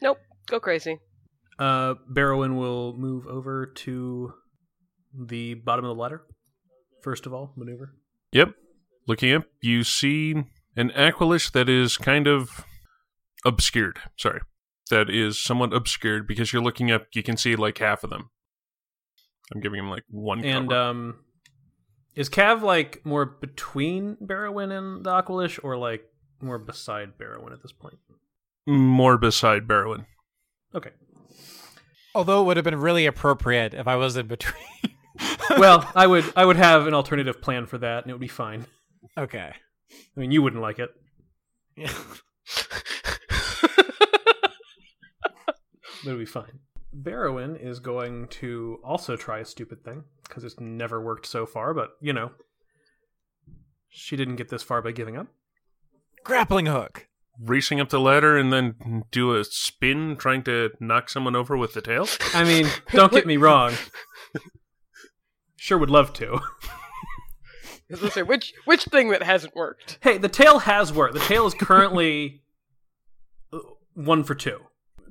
Nope. 0.00 0.18
Go 0.46 0.58
crazy. 0.58 0.98
Uh, 1.58 1.94
Barrowin 2.10 2.56
will 2.56 2.96
move 2.96 3.26
over 3.26 3.66
to 3.66 4.32
the 5.14 5.54
bottom 5.54 5.84
of 5.84 5.94
the 5.94 6.00
ladder. 6.00 6.22
First 7.02 7.26
of 7.26 7.34
all, 7.34 7.52
maneuver. 7.56 7.94
Yep. 8.32 8.54
Looking 9.06 9.34
up, 9.34 9.44
you 9.60 9.84
see 9.84 10.34
an 10.76 10.90
Aqualish 10.90 11.52
that 11.52 11.68
is 11.68 11.96
kind 11.96 12.26
of 12.26 12.64
obscured. 13.44 13.98
Sorry. 14.18 14.40
That 14.90 15.08
is 15.08 15.42
somewhat 15.42 15.72
obscured 15.72 16.26
because 16.26 16.52
you're 16.52 16.62
looking 16.62 16.90
up, 16.90 17.06
you 17.14 17.22
can 17.22 17.36
see 17.36 17.56
like 17.56 17.78
half 17.78 18.04
of 18.04 18.10
them. 18.10 18.30
I'm 19.54 19.60
giving 19.60 19.78
him 19.78 19.90
like 19.90 20.04
one 20.08 20.44
And 20.44 20.68
cover. 20.68 20.80
um, 20.80 21.18
is 22.14 22.28
Cav 22.28 22.62
like 22.62 23.04
more 23.06 23.24
between 23.24 24.16
Barrowin 24.16 24.76
and 24.76 25.04
the 25.04 25.10
Aqualish, 25.10 25.58
or 25.62 25.76
like 25.76 26.04
more 26.40 26.58
beside 26.58 27.16
Barrowin 27.18 27.52
at 27.52 27.62
this 27.62 27.72
point? 27.72 27.94
More 28.66 29.16
beside 29.18 29.66
Barrowin. 29.66 30.06
Okay. 30.74 30.90
Although 32.14 32.42
it 32.42 32.44
would 32.46 32.56
have 32.58 32.64
been 32.64 32.78
really 32.80 33.06
appropriate 33.06 33.72
if 33.74 33.86
I 33.88 33.96
was 33.96 34.16
in 34.16 34.26
between. 34.26 34.62
Well, 35.58 35.86
I 35.94 36.06
would 36.06 36.24
I 36.36 36.44
would 36.44 36.56
have 36.56 36.86
an 36.86 36.94
alternative 36.94 37.42
plan 37.42 37.66
for 37.66 37.76
that, 37.78 38.02
and 38.04 38.10
it 38.10 38.14
would 38.14 38.20
be 38.20 38.28
fine. 38.28 38.64
okay. 39.18 39.52
I 39.92 40.20
mean, 40.20 40.30
you 40.32 40.40
wouldn't 40.42 40.62
like 40.62 40.78
it. 40.78 40.90
but 45.22 45.56
it'll 46.04 46.18
be 46.18 46.24
fine. 46.24 46.60
Barrowin 46.94 47.58
is 47.58 47.80
going 47.80 48.28
to 48.28 48.78
also 48.84 49.16
try 49.16 49.38
a 49.38 49.44
stupid 49.44 49.82
thing 49.84 50.04
because 50.24 50.44
it's 50.44 50.60
never 50.60 51.00
worked 51.00 51.26
so 51.26 51.46
far, 51.46 51.72
but 51.72 51.90
you 52.00 52.12
know, 52.12 52.32
she 53.88 54.16
didn't 54.16 54.36
get 54.36 54.48
this 54.48 54.62
far 54.62 54.82
by 54.82 54.92
giving 54.92 55.16
up. 55.16 55.28
Grappling 56.24 56.66
hook. 56.66 57.08
Racing 57.40 57.80
up 57.80 57.88
the 57.88 57.98
ladder 57.98 58.36
and 58.36 58.52
then 58.52 59.04
do 59.10 59.34
a 59.34 59.44
spin 59.44 60.16
trying 60.16 60.42
to 60.44 60.70
knock 60.80 61.08
someone 61.08 61.34
over 61.34 61.56
with 61.56 61.72
the 61.72 61.80
tail. 61.80 62.06
I 62.34 62.44
mean, 62.44 62.66
don't 62.92 63.12
get 63.12 63.26
me 63.26 63.38
wrong. 63.38 63.72
Sure, 65.56 65.78
would 65.78 65.90
love 65.90 66.12
to. 66.14 66.26
I 66.34 66.40
was 67.88 68.00
gonna 68.00 68.12
say, 68.12 68.22
which 68.22 68.52
which 68.64 68.84
thing 68.84 69.10
that 69.10 69.22
hasn't 69.22 69.54
worked? 69.54 69.98
Hey, 70.00 70.18
the 70.18 70.28
tail 70.28 70.58
has 70.60 70.92
worked. 70.92 71.14
The 71.14 71.20
tail 71.20 71.46
is 71.46 71.54
currently 71.54 72.42
uh, 73.52 73.58
one 73.94 74.24
for 74.24 74.34
two. 74.34 74.58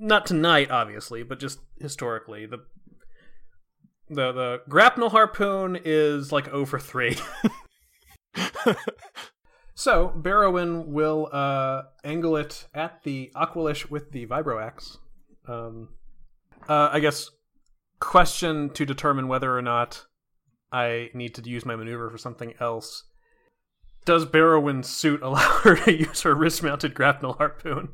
Not 0.03 0.25
tonight, 0.25 0.71
obviously, 0.71 1.21
but 1.21 1.39
just 1.39 1.59
historically. 1.79 2.47
The 2.47 2.63
the 4.09 4.31
the 4.31 4.61
grapnel 4.67 5.11
harpoon 5.11 5.79
is 5.85 6.31
like 6.31 6.45
0 6.45 6.65
for 6.65 6.79
three. 6.79 7.17
so 9.75 10.11
Barrowin 10.17 10.87
will 10.87 11.29
uh, 11.31 11.83
angle 12.03 12.35
it 12.35 12.65
at 12.73 13.03
the 13.03 13.31
Aqualish 13.35 13.91
with 13.91 14.11
the 14.11 14.25
vibro 14.25 14.59
axe. 14.59 14.97
Um, 15.47 15.89
uh, 16.67 16.89
I 16.91 16.99
guess 16.99 17.29
question 17.99 18.71
to 18.71 18.87
determine 18.87 19.27
whether 19.27 19.55
or 19.55 19.61
not 19.61 20.07
I 20.71 21.11
need 21.13 21.35
to 21.35 21.47
use 21.47 21.63
my 21.63 21.75
maneuver 21.75 22.09
for 22.09 22.17
something 22.17 22.55
else. 22.59 23.03
Does 24.05 24.25
Barrowin's 24.25 24.89
suit 24.89 25.21
allow 25.23 25.59
her 25.59 25.75
to 25.75 25.95
use 25.95 26.23
her 26.23 26.33
wrist-mounted 26.33 26.95
grapnel 26.95 27.33
harpoon? 27.33 27.89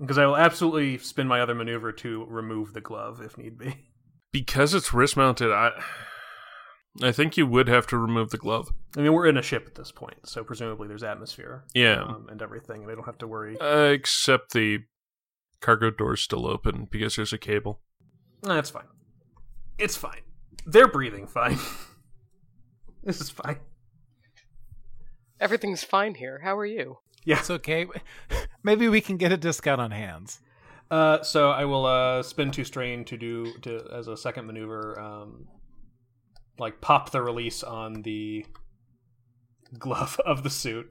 Because 0.00 0.18
I 0.18 0.26
will 0.26 0.36
absolutely 0.36 0.98
spin 0.98 1.26
my 1.26 1.40
other 1.40 1.54
maneuver 1.54 1.90
to 1.92 2.26
remove 2.28 2.72
the 2.74 2.80
glove 2.80 3.20
if 3.20 3.36
need 3.38 3.58
be. 3.58 3.86
Because 4.32 4.74
it's 4.74 4.92
wrist 4.92 5.16
mounted, 5.16 5.50
I 5.50 5.70
I 7.02 7.10
think 7.12 7.38
you 7.38 7.46
would 7.46 7.68
have 7.68 7.86
to 7.86 7.96
remove 7.96 8.30
the 8.30 8.36
glove. 8.36 8.68
I 8.96 9.00
mean, 9.00 9.12
we're 9.14 9.26
in 9.26 9.38
a 9.38 9.42
ship 9.42 9.64
at 9.66 9.74
this 9.76 9.92
point, 9.92 10.16
so 10.28 10.44
presumably 10.44 10.88
there's 10.88 11.02
atmosphere, 11.02 11.64
Yeah. 11.74 12.02
um, 12.02 12.26
and 12.30 12.42
everything, 12.42 12.82
and 12.82 12.90
I 12.90 12.94
don't 12.94 13.04
have 13.06 13.16
to 13.18 13.26
worry. 13.26 13.58
Uh, 13.58 13.84
except 13.92 14.52
the 14.52 14.80
cargo 15.60 15.90
door's 15.90 16.20
still 16.20 16.46
open 16.46 16.86
because 16.90 17.16
there's 17.16 17.32
a 17.32 17.38
cable. 17.38 17.80
That's 18.42 18.68
fine. 18.68 18.84
It's 19.78 19.96
fine. 19.96 20.20
They're 20.66 20.88
breathing 20.88 21.26
fine. 21.28 21.58
this 23.04 23.20
is 23.22 23.30
fine. 23.30 23.58
Everything's 25.40 25.84
fine 25.84 26.14
here. 26.14 26.40
How 26.42 26.56
are 26.58 26.66
you? 26.66 26.98
Yeah. 27.26 27.40
It's 27.40 27.50
okay. 27.50 27.86
Maybe 28.62 28.88
we 28.88 29.02
can 29.02 29.16
get 29.18 29.32
a 29.32 29.36
discount 29.36 29.80
on 29.80 29.90
hands. 29.90 30.40
Uh, 30.90 31.22
so 31.22 31.50
I 31.50 31.64
will 31.64 31.84
uh, 31.84 32.22
spin 32.22 32.52
two 32.52 32.64
strain 32.64 33.04
to 33.06 33.16
do 33.16 33.52
to 33.62 33.84
as 33.92 34.06
a 34.06 34.16
second 34.16 34.46
maneuver, 34.46 34.98
um, 34.98 35.48
like 36.58 36.80
pop 36.80 37.10
the 37.10 37.20
release 37.20 37.64
on 37.64 38.02
the 38.02 38.46
glove 39.78 40.20
of 40.24 40.44
the 40.44 40.50
suit. 40.50 40.86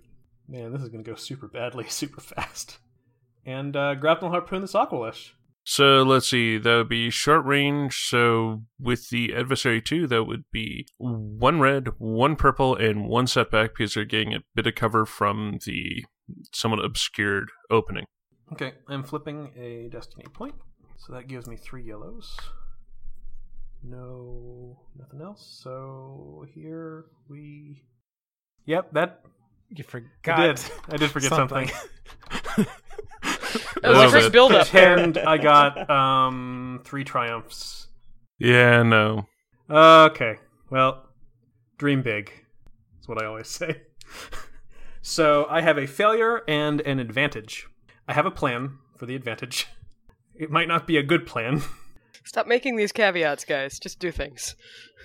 Man, 0.47 0.73
this 0.73 0.81
is 0.81 0.89
gonna 0.89 1.03
go 1.03 1.15
super 1.15 1.47
badly, 1.47 1.85
super 1.89 2.21
fast. 2.21 2.77
And 3.45 3.75
uh, 3.75 3.95
grapnel 3.95 4.31
harpoon 4.31 4.61
this 4.61 4.73
Aqualish. 4.73 5.31
So 5.63 6.03
let's 6.03 6.29
see, 6.29 6.57
that 6.59 6.75
would 6.75 6.89
be 6.89 7.09
short 7.09 7.45
range. 7.45 8.07
So 8.07 8.63
with 8.79 9.09
the 9.09 9.33
adversary 9.33 9.81
two, 9.81 10.05
that 10.07 10.25
would 10.25 10.43
be 10.51 10.85
one 10.97 11.59
red, 11.59 11.89
one 11.97 12.35
purple, 12.35 12.75
and 12.75 13.07
one 13.07 13.25
setback 13.25 13.71
because 13.75 13.93
they're 13.93 14.05
getting 14.05 14.33
a 14.33 14.43
bit 14.53 14.67
of 14.67 14.75
cover 14.75 15.05
from 15.05 15.57
the 15.65 16.03
somewhat 16.53 16.83
obscured 16.83 17.49
opening. 17.69 18.05
Okay, 18.53 18.73
I'm 18.87 19.03
flipping 19.03 19.51
a 19.57 19.89
destiny 19.89 20.25
point, 20.33 20.55
so 20.97 21.13
that 21.13 21.27
gives 21.27 21.47
me 21.47 21.55
three 21.55 21.83
yellows. 21.83 22.37
No, 23.83 24.79
nothing 24.97 25.21
else. 25.21 25.59
So 25.63 26.45
here 26.53 27.05
we. 27.29 27.83
Yep, 28.65 28.93
that 28.93 29.21
You 29.69 29.83
forgot. 29.83 30.39
I 30.39 30.47
did. 30.47 30.61
I 30.89 30.97
did 30.97 31.11
forget 31.11 31.29
something. 31.29 31.69
That 33.81 33.89
was 33.89 33.97
a 33.97 34.09
quick 34.09 34.23
but- 34.23 34.31
build 34.31 34.51
up. 34.53 34.73
and 34.75 35.17
I 35.17 35.37
got 35.37 35.89
um 35.89 36.81
three 36.83 37.03
triumphs. 37.03 37.87
Yeah, 38.39 38.83
no. 38.83 39.27
Okay, 39.69 40.37
well, 40.69 41.05
dream 41.77 42.01
big. 42.01 42.31
That's 42.95 43.07
what 43.07 43.21
I 43.21 43.25
always 43.27 43.47
say. 43.47 43.81
so 45.05 45.45
I 45.51 45.61
have 45.61 45.77
a 45.77 45.85
failure 45.85 46.41
and 46.47 46.81
an 46.81 46.97
advantage. 46.97 47.67
I 48.07 48.13
have 48.13 48.25
a 48.25 48.31
plan 48.31 48.79
for 48.97 49.05
the 49.05 49.15
advantage. 49.15 49.67
It 50.37 50.51
might 50.51 50.67
not 50.67 50.85
be 50.85 50.97
a 50.97 51.03
good 51.03 51.25
plan. 51.25 51.61
Stop 52.25 52.45
making 52.45 52.75
these 52.75 52.91
caveats, 52.91 53.45
guys. 53.45 53.79
Just 53.79 53.99
do 53.99 54.11
things. 54.11 54.55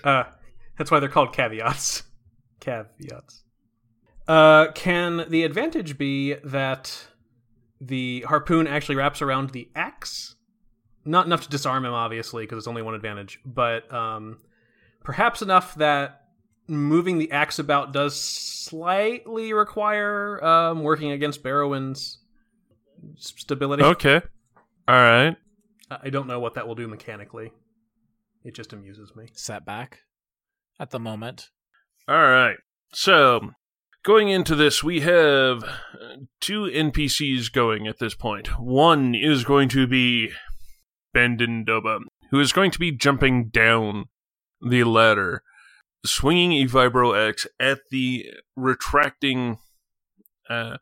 Uh, 0.03 0.23
that's 0.77 0.91
why 0.91 0.99
they're 0.99 1.07
called 1.07 1.31
caveats. 1.31 2.03
Caveats. 2.59 3.43
Uh, 4.27 4.73
can 4.73 5.23
the 5.29 5.43
advantage 5.43 5.97
be 5.97 6.33
that 6.43 7.07
the 7.79 8.25
harpoon 8.27 8.67
actually 8.67 8.95
wraps 8.95 9.21
around 9.21 9.51
the 9.51 9.69
axe? 9.73 10.35
Not 11.05 11.27
enough 11.27 11.43
to 11.43 11.49
disarm 11.49 11.85
him, 11.85 11.93
obviously, 11.93 12.43
because 12.43 12.57
it's 12.57 12.67
only 12.67 12.81
one 12.81 12.93
advantage, 12.93 13.39
but 13.45 13.89
um, 13.93 14.39
perhaps 15.01 15.41
enough 15.41 15.75
that 15.75 16.20
moving 16.67 17.17
the 17.17 17.31
axe 17.31 17.59
about 17.59 17.93
does 17.93 18.19
slightly 18.19 19.53
require 19.53 20.43
um, 20.43 20.83
working 20.83 21.11
against 21.11 21.43
Barrowin's 21.43 22.19
stability. 23.15 23.83
Okay. 23.83 24.21
All 24.87 24.95
right. 24.95 25.35
I 25.89 25.97
I 26.03 26.09
don't 26.09 26.27
know 26.27 26.39
what 26.39 26.55
that 26.55 26.67
will 26.67 26.75
do 26.75 26.87
mechanically. 26.87 27.51
It 28.43 28.55
just 28.55 28.73
amuses 28.73 29.15
me. 29.15 29.27
Setback 29.33 29.99
at 30.79 30.89
the 30.89 30.99
moment. 30.99 31.49
All 32.07 32.15
right. 32.15 32.57
So, 32.93 33.51
going 34.03 34.29
into 34.29 34.55
this, 34.55 34.83
we 34.83 35.01
have 35.01 35.63
uh, 35.63 36.17
two 36.39 36.63
NPCs 36.63 37.51
going 37.51 37.87
at 37.87 37.99
this 37.99 38.15
point. 38.15 38.59
One 38.59 39.13
is 39.13 39.43
going 39.43 39.69
to 39.69 39.85
be 39.85 40.31
Bendendoba, 41.15 41.99
who 42.31 42.39
is 42.39 42.51
going 42.51 42.71
to 42.71 42.79
be 42.79 42.91
jumping 42.91 43.49
down 43.49 44.05
the 44.61 44.83
ladder, 44.83 45.43
swinging 46.05 46.53
a 46.53 46.65
Vibro 46.67 47.29
Axe 47.29 47.47
at 47.59 47.79
the 47.89 48.25
retracting 48.55 49.59
uh, 50.49 50.77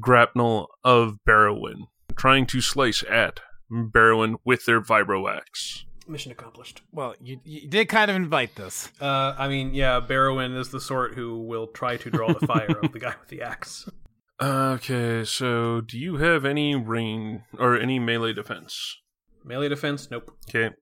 grapnel 0.00 0.68
of 0.84 1.18
Barrowin, 1.26 1.88
trying 2.16 2.46
to 2.46 2.60
slice 2.60 3.04
at 3.08 3.40
Barrowin 3.70 4.36
with 4.44 4.64
their 4.64 4.80
Vibro 4.80 5.30
Axe. 5.30 5.84
Mission 6.06 6.32
accomplished. 6.32 6.80
Well, 6.90 7.14
you, 7.20 7.38
you 7.44 7.68
did 7.68 7.88
kind 7.88 8.10
of 8.10 8.16
invite 8.16 8.54
this. 8.54 8.90
Uh, 9.00 9.34
I 9.36 9.48
mean, 9.48 9.74
yeah, 9.74 10.00
Barrowin 10.00 10.56
is 10.56 10.70
the 10.70 10.80
sort 10.80 11.14
who 11.14 11.42
will 11.42 11.66
try 11.66 11.98
to 11.98 12.10
draw 12.10 12.32
the 12.32 12.46
fire 12.46 12.78
of 12.82 12.92
the 12.92 12.98
guy 12.98 13.14
with 13.20 13.28
the 13.28 13.42
axe. 13.42 13.88
Okay, 14.40 15.24
so 15.24 15.80
do 15.80 15.98
you 15.98 16.18
have 16.18 16.44
any 16.44 16.76
range 16.76 17.40
or 17.58 17.76
any 17.76 17.98
melee 17.98 18.32
defense? 18.32 18.96
Melee 19.44 19.68
defense? 19.68 20.12
Nope. 20.12 20.30
Okay. 20.48 20.72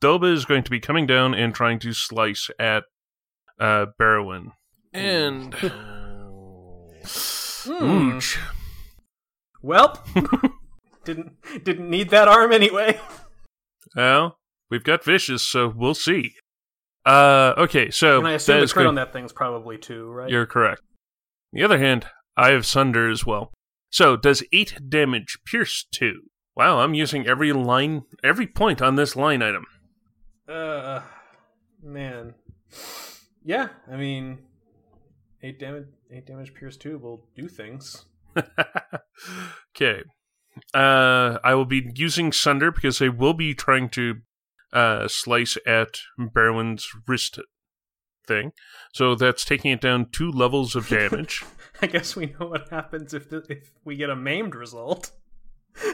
Doba 0.00 0.32
is 0.32 0.44
going 0.44 0.62
to 0.62 0.70
be 0.70 0.78
coming 0.78 1.04
down 1.04 1.34
and 1.34 1.52
trying 1.52 1.80
to 1.80 1.92
slice 1.92 2.50
at 2.56 2.84
uh, 3.58 3.86
Barrowin. 4.00 4.52
And. 4.92 5.54
Hmm. 7.66 8.18
Ooch. 8.18 8.38
Well, 9.62 10.04
didn't 11.04 11.32
didn't 11.64 11.88
need 11.88 12.10
that 12.10 12.28
arm 12.28 12.52
anyway. 12.52 13.00
Well, 13.96 14.38
we've 14.70 14.84
got 14.84 15.02
vicious, 15.02 15.42
so 15.48 15.72
we'll 15.74 15.94
see. 15.94 16.34
Uh, 17.06 17.54
okay, 17.56 17.90
so 17.90 18.18
and 18.18 18.28
I 18.28 18.32
assume 18.32 18.56
that 18.56 18.58
the 18.58 18.64
is 18.64 18.72
crit 18.72 18.84
good. 18.84 18.88
on 18.88 18.94
that 18.96 19.12
thing's 19.12 19.32
probably 19.32 19.78
two, 19.78 20.06
right? 20.10 20.28
You're 20.28 20.44
correct. 20.46 20.82
On 21.54 21.58
the 21.58 21.64
other 21.64 21.78
hand, 21.78 22.06
I 22.36 22.50
have 22.50 22.66
Sunder 22.66 23.10
as 23.10 23.24
well. 23.24 23.52
So, 23.90 24.16
does 24.16 24.42
8 24.52 24.90
damage 24.90 25.38
pierce 25.46 25.86
2? 25.92 26.22
Wow, 26.56 26.80
I'm 26.80 26.94
using 26.94 27.26
every 27.26 27.52
line, 27.52 28.02
every 28.24 28.46
point 28.46 28.82
on 28.82 28.96
this 28.96 29.14
line 29.14 29.40
item. 29.42 29.64
Uh, 30.48 31.00
man. 31.82 32.34
Yeah, 33.44 33.68
I 33.90 33.96
mean, 33.96 34.38
eight 35.42 35.58
damage, 35.58 35.86
eight 36.10 36.26
damage 36.26 36.54
pierce 36.54 36.76
two 36.78 36.98
will 36.98 37.26
do 37.36 37.46
things. 37.46 38.06
okay. 39.76 40.02
Uh, 40.72 41.38
I 41.44 41.54
will 41.54 41.66
be 41.66 41.90
using 41.94 42.32
Sunder 42.32 42.72
because 42.72 43.02
I 43.02 43.08
will 43.08 43.34
be 43.34 43.54
trying 43.54 43.90
to 43.90 44.20
uh, 44.72 45.08
slice 45.08 45.58
at 45.66 45.98
Barrowin's 46.18 46.88
wrist 47.06 47.38
thing. 48.26 48.52
So 48.94 49.14
that's 49.14 49.44
taking 49.44 49.72
it 49.72 49.80
down 49.80 50.06
two 50.10 50.30
levels 50.30 50.74
of 50.74 50.88
damage. 50.88 51.44
I 51.82 51.86
guess 51.86 52.16
we 52.16 52.34
know 52.38 52.46
what 52.46 52.70
happens 52.70 53.12
if 53.12 53.28
the, 53.28 53.44
if 53.48 53.70
we 53.84 53.96
get 53.96 54.08
a 54.08 54.16
maimed 54.16 54.54
result. 54.54 55.10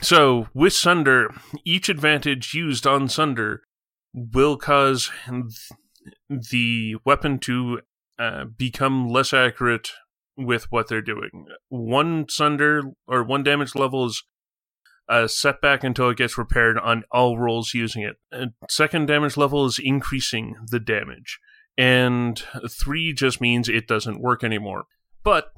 so 0.00 0.48
with 0.54 0.72
Sunder, 0.72 1.32
each 1.64 1.88
advantage 1.88 2.54
used 2.54 2.86
on 2.86 3.08
Sunder 3.08 3.62
will 4.14 4.56
cause 4.56 5.10
the 6.28 6.96
weapon 7.04 7.38
to 7.40 7.80
uh, 8.18 8.44
become 8.44 9.08
less 9.08 9.32
accurate 9.32 9.90
with 10.36 10.70
what 10.70 10.88
they're 10.88 11.02
doing. 11.02 11.46
One 11.68 12.26
Sunder 12.28 12.82
or 13.06 13.24
one 13.24 13.42
damage 13.42 13.74
level 13.74 14.06
is 14.06 14.22
a 15.08 15.28
setback 15.28 15.84
until 15.84 16.08
it 16.10 16.16
gets 16.16 16.38
repaired 16.38 16.78
on 16.78 17.04
all 17.10 17.38
rolls 17.38 17.74
using 17.74 18.02
it. 18.02 18.16
Second 18.70 19.06
damage 19.06 19.36
level 19.36 19.66
is 19.66 19.78
increasing 19.78 20.54
the 20.70 20.80
damage. 20.80 21.40
And 21.76 22.42
three 22.70 23.12
just 23.12 23.40
means 23.40 23.68
it 23.68 23.88
doesn't 23.88 24.20
work 24.20 24.44
anymore. 24.44 24.84
But 25.24 25.52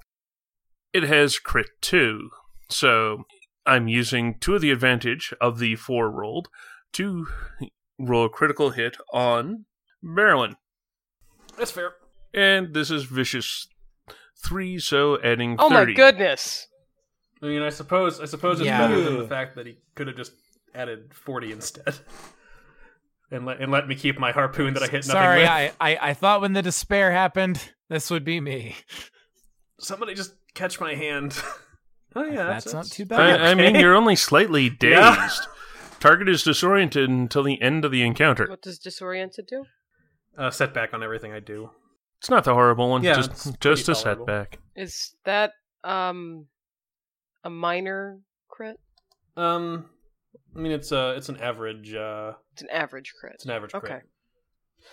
it 0.92 1.04
has 1.04 1.38
crit 1.38 1.68
too. 1.80 2.30
So 2.70 3.24
I'm 3.66 3.86
using 3.86 4.38
two 4.40 4.54
of 4.54 4.62
the 4.62 4.70
advantage 4.70 5.34
of 5.40 5.58
the 5.58 5.76
four 5.76 6.10
rolled 6.10 6.48
to 6.94 7.26
roll 7.98 8.26
a 8.26 8.28
critical 8.28 8.70
hit 8.70 8.96
on 9.12 9.64
Marilyn. 10.02 10.56
That's 11.58 11.70
fair. 11.70 11.94
And 12.34 12.74
this 12.74 12.90
is 12.90 13.04
vicious 13.04 13.68
three, 14.44 14.78
so 14.78 15.18
adding 15.22 15.56
Oh 15.58 15.68
30. 15.70 15.92
my 15.92 15.96
goodness. 15.96 16.66
I 17.42 17.46
mean, 17.46 17.62
I 17.62 17.68
suppose 17.70 18.20
I 18.20 18.24
suppose 18.26 18.60
it's 18.60 18.66
Yeah. 18.66 18.86
better 18.86 19.00
than 19.00 19.18
the 19.18 19.26
fact 19.28 19.56
that 19.56 19.66
he 19.66 19.78
could 19.94 20.06
have 20.06 20.16
just 20.16 20.32
added 20.74 21.12
forty 21.14 21.52
instead, 21.52 21.94
and 23.30 23.44
let 23.46 23.60
and 23.60 23.70
let 23.72 23.86
me 23.88 23.94
keep 23.94 24.18
my 24.18 24.32
harpoon 24.32 24.74
that 24.74 24.82
I 24.82 24.86
hit 24.86 25.06
nothing 25.06 25.12
Sorry, 25.12 25.40
with. 25.40 25.48
I, 25.48 25.72
I 25.80 25.98
I 26.10 26.14
thought 26.14 26.40
when 26.40 26.52
the 26.54 26.62
despair 26.62 27.12
happened, 27.12 27.72
this 27.88 28.10
would 28.10 28.24
be 28.24 28.40
me. 28.40 28.76
Somebody 29.78 30.14
just 30.14 30.34
catch 30.54 30.80
my 30.80 30.94
hand. 30.94 31.38
oh 32.16 32.24
yeah, 32.24 32.44
That's 32.44 32.72
not 32.72 32.86
too 32.86 33.02
I, 33.04 33.06
bad. 33.06 33.40
I 33.42 33.54
mean, 33.54 33.74
you're 33.76 33.94
only 33.94 34.16
slightly 34.16 34.68
dazed. 34.70 34.92
Yeah. 34.98 35.28
Target 36.06 36.28
is 36.28 36.42
disoriented 36.44 37.10
until 37.10 37.42
the 37.42 37.60
end 37.60 37.84
of 37.84 37.90
the 37.90 38.02
encounter. 38.02 38.46
What 38.48 38.62
does 38.62 38.78
disoriented 38.78 39.46
do? 39.48 39.64
Uh, 40.38 40.50
setback 40.50 40.94
on 40.94 41.02
everything 41.02 41.32
I 41.32 41.40
do. 41.40 41.70
It's 42.18 42.30
not 42.30 42.44
the 42.44 42.54
horrible 42.54 42.88
one, 42.90 43.02
Yeah, 43.02 43.14
just 43.14 43.58
just 43.60 43.88
a 43.88 43.94
tolerable. 43.94 44.26
setback. 44.26 44.58
Is 44.76 45.16
that 45.24 45.52
um 45.82 46.46
a 47.42 47.50
minor 47.50 48.20
crit? 48.48 48.76
Um, 49.36 49.86
I 50.54 50.58
mean, 50.60 50.72
it's 50.72 50.92
a 50.92 51.14
it's 51.16 51.28
an 51.28 51.38
average. 51.38 51.92
Uh, 51.94 52.34
It's 52.52 52.62
an 52.62 52.70
average 52.70 53.12
crit. 53.18 53.32
it's 53.34 53.44
an 53.44 53.50
average 53.50 53.72
crit. 53.72 53.84
Okay. 53.92 54.00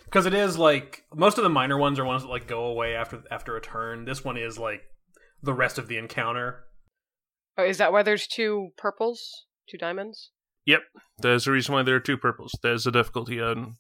Because 0.06 0.26
it 0.26 0.34
is 0.34 0.58
like 0.58 1.04
most 1.14 1.38
of 1.38 1.44
the 1.44 1.50
minor 1.50 1.78
ones 1.78 2.00
are 2.00 2.06
ones 2.06 2.24
that 2.24 2.30
like 2.30 2.48
go 2.48 2.66
away 2.66 2.96
after 2.96 3.22
after 3.30 3.56
a 3.56 3.62
turn. 3.62 4.06
This 4.06 4.24
one 4.26 4.38
is 4.38 4.58
like 4.58 4.82
the 5.44 5.54
rest 5.54 5.78
of 5.78 5.88
the 5.88 5.98
encounter. 5.98 6.64
Oh, 7.58 7.64
is 7.64 7.78
that 7.78 7.92
why 7.92 8.02
there's 8.02 8.26
two 8.26 8.70
purples, 8.78 9.46
two 9.70 9.78
diamonds? 9.78 10.32
Yep, 10.66 10.82
there's 11.20 11.46
the 11.46 11.52
reason 11.52 11.74
why 11.74 11.84
there 11.84 11.96
are 11.96 12.00
two 12.00 12.18
purples. 12.18 12.54
There's 12.62 12.86
the 12.86 12.92
difficulty 12.92 13.42
on 13.42 13.76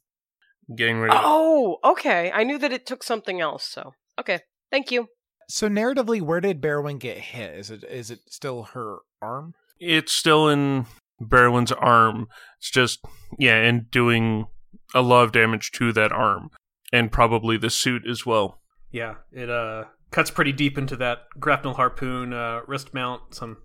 getting 0.75 0.99
rid 0.99 1.11
of 1.11 1.17
it. 1.17 1.21
Oh, 1.23 1.77
okay. 1.83 2.31
I 2.33 2.43
knew 2.43 2.57
that 2.59 2.73
it 2.73 2.85
took 2.85 3.03
something 3.03 3.39
else. 3.39 3.65
So 3.65 3.93
okay, 4.19 4.39
thank 4.71 4.91
you. 4.91 5.07
So 5.49 5.67
narratively, 5.67 6.21
where 6.21 6.41
did 6.41 6.61
Barrowin 6.61 6.99
get 6.99 7.17
hit? 7.17 7.57
Is 7.57 7.69
it 7.69 7.83
is 7.83 8.11
it 8.11 8.19
still 8.29 8.63
her 8.73 8.99
arm? 9.21 9.53
It's 9.79 10.13
still 10.13 10.47
in 10.47 10.85
Barrowin's 11.21 11.71
arm. 11.71 12.27
It's 12.59 12.71
just, 12.71 12.99
yeah, 13.37 13.57
and 13.57 13.89
doing 13.91 14.47
a 14.93 15.01
lot 15.01 15.23
of 15.23 15.31
damage 15.31 15.71
to 15.73 15.91
that 15.93 16.11
arm. 16.11 16.49
And 16.91 17.11
probably 17.11 17.57
the 17.57 17.69
suit 17.69 18.03
as 18.07 18.25
well. 18.25 18.61
Yeah, 18.91 19.15
it 19.31 19.49
uh 19.49 19.85
cuts 20.11 20.29
pretty 20.29 20.51
deep 20.51 20.77
into 20.77 20.95
that 20.97 21.23
grapnel 21.39 21.73
harpoon 21.73 22.33
uh, 22.33 22.61
wrist 22.67 22.93
mount. 22.93 23.33
Some 23.33 23.57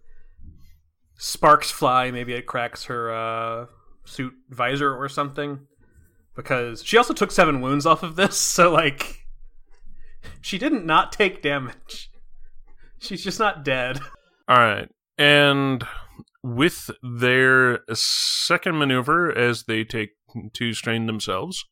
sparks 1.18 1.70
fly. 1.70 2.10
Maybe 2.10 2.32
it 2.32 2.46
cracks 2.46 2.84
her 2.84 3.12
uh, 3.12 3.66
suit 4.04 4.32
visor 4.48 4.96
or 4.96 5.08
something. 5.10 5.60
Because 6.34 6.82
she 6.84 6.96
also 6.96 7.12
took 7.12 7.32
seven 7.32 7.60
wounds 7.60 7.84
off 7.84 8.02
of 8.02 8.16
this, 8.16 8.36
so 8.38 8.72
like 8.72 9.26
she 10.40 10.56
didn't 10.56 10.86
not 10.86 11.12
take 11.12 11.42
damage. 11.42 12.10
She's 12.98 13.22
just 13.22 13.38
not 13.38 13.64
dead. 13.64 14.00
Alright. 14.50 14.88
And 15.18 15.84
with 16.42 16.90
their 17.02 17.80
second 17.92 18.78
maneuver, 18.78 19.36
as 19.36 19.64
they 19.64 19.84
take 19.84 20.10
to 20.54 20.72
strain 20.72 21.06
themselves, 21.06 21.64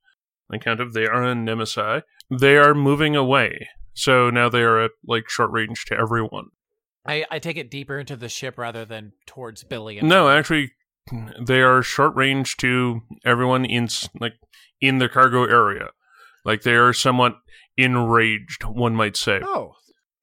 on 0.51 0.57
account 0.57 0.81
of 0.81 0.93
they 0.93 1.07
are 1.07 1.25
in 1.25 1.45
Nemesis, 1.45 2.03
they 2.31 2.57
are 2.57 2.75
moving 2.75 3.17
away. 3.17 3.69
So 3.95 4.31
now 4.31 4.49
they 4.49 4.63
are 4.63 4.81
at 4.81 4.91
like 5.07 5.29
short 5.29 5.51
range 5.51 5.85
to 5.87 5.99
everyone. 5.99 6.47
I, 7.07 7.25
I 7.31 7.39
take 7.39 7.57
it 7.57 7.71
deeper 7.71 7.99
into 7.99 8.17
the 8.17 8.29
ship 8.29 8.59
rather 8.59 8.85
than 8.85 9.13
towards 9.27 9.65
Billy. 9.65 9.99
And 9.99 10.09
No, 10.09 10.29
actually, 10.29 10.73
they 11.41 11.61
are 11.61 11.83
short 11.83 12.15
range 12.15 12.57
to 12.59 13.03
everyone 13.25 13.65
in 13.65 13.89
like 14.21 14.35
in 14.81 14.99
the 14.99 15.09
cargo 15.09 15.45
area. 15.45 15.89
Like 16.45 16.63
they 16.63 16.75
are 16.75 16.93
somewhat 16.93 17.37
enraged, 17.77 18.65
one 18.65 18.95
might 18.95 19.17
say. 19.17 19.41
Oh, 19.43 19.75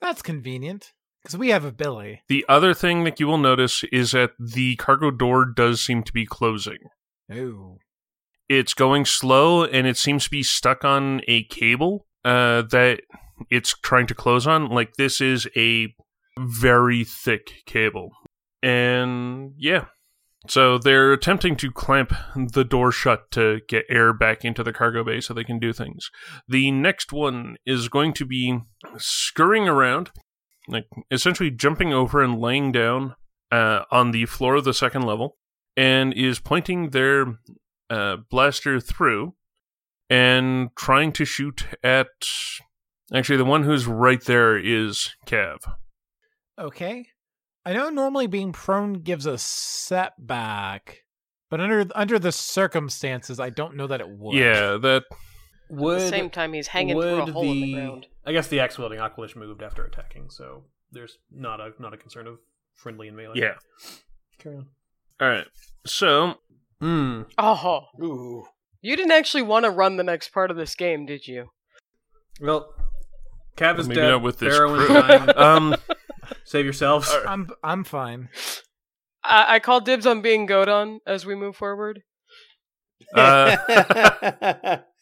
that's 0.01 0.21
convenient 0.21 0.93
because 1.21 1.37
we 1.37 1.49
have 1.49 1.65
a 1.65 1.71
Billy. 1.71 2.21
The 2.27 2.45
other 2.49 2.73
thing 2.73 3.03
that 3.05 3.19
you 3.19 3.27
will 3.27 3.37
notice 3.37 3.83
is 3.91 4.11
that 4.11 4.31
the 4.39 4.75
cargo 4.75 5.11
door 5.11 5.45
does 5.45 5.81
seem 5.81 6.03
to 6.03 6.13
be 6.13 6.25
closing. 6.25 6.79
Ooh. 7.31 7.77
It's 8.49 8.73
going 8.73 9.05
slow, 9.05 9.63
and 9.63 9.87
it 9.87 9.97
seems 9.97 10.25
to 10.25 10.29
be 10.29 10.43
stuck 10.43 10.83
on 10.83 11.21
a 11.27 11.43
cable 11.45 12.05
uh, 12.25 12.63
that 12.63 13.01
it's 13.49 13.73
trying 13.81 14.07
to 14.07 14.15
close 14.15 14.45
on. 14.45 14.69
Like 14.69 14.93
this 14.97 15.21
is 15.21 15.47
a 15.55 15.93
very 16.39 17.03
thick 17.03 17.63
cable, 17.65 18.11
and 18.61 19.53
yeah. 19.57 19.85
So 20.49 20.77
they're 20.77 21.13
attempting 21.13 21.55
to 21.57 21.71
clamp 21.71 22.13
the 22.35 22.65
door 22.65 22.91
shut 22.91 23.31
to 23.31 23.61
get 23.69 23.85
air 23.89 24.11
back 24.11 24.43
into 24.43 24.61
the 24.61 24.73
cargo 24.73 25.01
bay 25.03 25.21
so 25.21 25.33
they 25.33 25.45
can 25.45 25.57
do 25.57 25.71
things. 25.71 26.09
The 26.49 26.69
next 26.71 27.13
one 27.13 27.55
is 27.65 27.87
going 27.87 28.13
to 28.15 28.25
be 28.25 28.59
scurrying 28.97 29.69
around, 29.69 30.11
like 30.67 30.85
essentially 31.09 31.49
jumping 31.49 31.93
over 31.93 32.21
and 32.21 32.41
laying 32.41 32.73
down 32.73 33.15
uh, 33.53 33.83
on 33.89 34.11
the 34.11 34.25
floor 34.25 34.55
of 34.55 34.65
the 34.65 34.73
second 34.73 35.03
level, 35.03 35.37
and 35.77 36.13
is 36.13 36.39
pointing 36.39 36.89
their 36.89 37.39
uh, 37.89 38.17
blaster 38.29 38.81
through 38.81 39.35
and 40.09 40.69
trying 40.75 41.13
to 41.13 41.25
shoot 41.25 41.67
at. 41.83 42.07
Actually, 43.13 43.37
the 43.37 43.45
one 43.45 43.63
who's 43.63 43.85
right 43.85 44.23
there 44.25 44.57
is 44.57 45.09
Cav. 45.25 45.59
Okay. 46.59 47.07
I 47.65 47.73
know 47.73 47.89
normally 47.89 48.27
being 48.27 48.51
prone 48.51 48.93
gives 48.93 49.25
a 49.25 49.37
setback, 49.37 51.03
but 51.49 51.59
under 51.61 51.85
under 51.95 52.19
the 52.19 52.31
circumstances, 52.31 53.39
I 53.39 53.49
don't 53.49 53.75
know 53.75 53.87
that 53.87 54.01
it 54.01 54.09
would. 54.09 54.35
Yeah, 54.35 54.77
that 54.77 54.81
would. 54.81 55.03
At 55.71 55.77
Would 55.79 55.99
the 56.01 56.07
same 56.09 56.29
time, 56.29 56.53
he's 56.53 56.67
hanging 56.67 56.99
through 56.99 57.21
a 57.21 57.25
would 57.25 57.33
hole 57.33 57.43
in 57.51 57.61
the 57.61 57.73
ground. 57.73 58.07
I 58.25 58.31
guess 58.33 58.47
the 58.47 58.59
axe 58.59 58.77
wielding 58.77 58.99
Aqualish 58.99 59.35
moved 59.35 59.63
after 59.63 59.83
attacking, 59.85 60.29
so 60.29 60.65
there's 60.91 61.17
not 61.31 61.59
a 61.61 61.71
not 61.79 61.93
a 61.93 61.97
concern 61.97 62.27
of 62.27 62.39
friendly 62.75 63.07
and 63.07 63.15
melee. 63.17 63.39
yeah. 63.39 63.53
Carry 64.39 64.57
on. 64.57 64.67
All 65.21 65.27
right. 65.29 65.47
So 65.85 66.35
Hmm. 66.81 67.21
Oh, 67.37 67.85
Ooh. 68.01 68.45
you 68.81 68.95
didn't 68.97 69.11
actually 69.13 69.43
want 69.43 69.63
to 69.63 69.71
run 69.71 69.95
the 69.95 70.03
next 70.03 70.29
part 70.33 70.51
of 70.51 70.57
this 70.57 70.75
game, 70.75 71.05
did 71.05 71.27
you? 71.27 71.47
Well, 72.41 72.73
Cav 73.55 73.79
is 73.79 73.87
Maybe 73.87 74.01
dead. 74.01 74.09
not 74.09 74.21
with 74.21 74.39
this 74.39 74.53
Barrowin's 74.53 74.85
crew. 74.87 75.01
dying. 75.01 75.29
um 75.37 75.75
Save 76.45 76.65
yourselves. 76.65 77.13
I'm 77.27 77.49
I'm 77.63 77.83
fine. 77.83 78.29
I, 79.23 79.55
I 79.55 79.59
call 79.59 79.81
dibs 79.81 80.05
on 80.05 80.21
being 80.21 80.45
Godon 80.45 80.99
as 81.07 81.25
we 81.25 81.35
move 81.35 81.55
forward. 81.55 82.01
uh, 83.15 83.57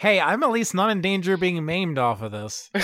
Hey, 0.00 0.18
I'm 0.18 0.42
at 0.42 0.50
least 0.50 0.74
not 0.74 0.90
in 0.90 1.02
danger 1.02 1.34
of 1.34 1.40
being 1.40 1.62
maimed 1.66 1.98
off 1.98 2.22
of 2.22 2.32
this. 2.32 2.70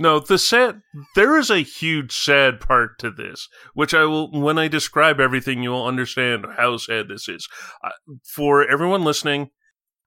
No, 0.00 0.20
the 0.20 0.38
sad 0.38 0.82
there 1.16 1.36
is 1.36 1.50
a 1.50 1.58
huge 1.58 2.12
sad 2.14 2.60
part 2.60 3.00
to 3.00 3.10
this, 3.10 3.48
which 3.74 3.92
I 3.92 4.04
will 4.04 4.30
when 4.30 4.56
I 4.56 4.68
describe 4.68 5.18
everything 5.18 5.60
you 5.60 5.70
will 5.70 5.88
understand 5.88 6.46
how 6.56 6.76
sad 6.76 7.08
this 7.08 7.28
is. 7.28 7.48
Uh, 7.82 7.90
for 8.22 8.64
everyone 8.64 9.02
listening, 9.02 9.50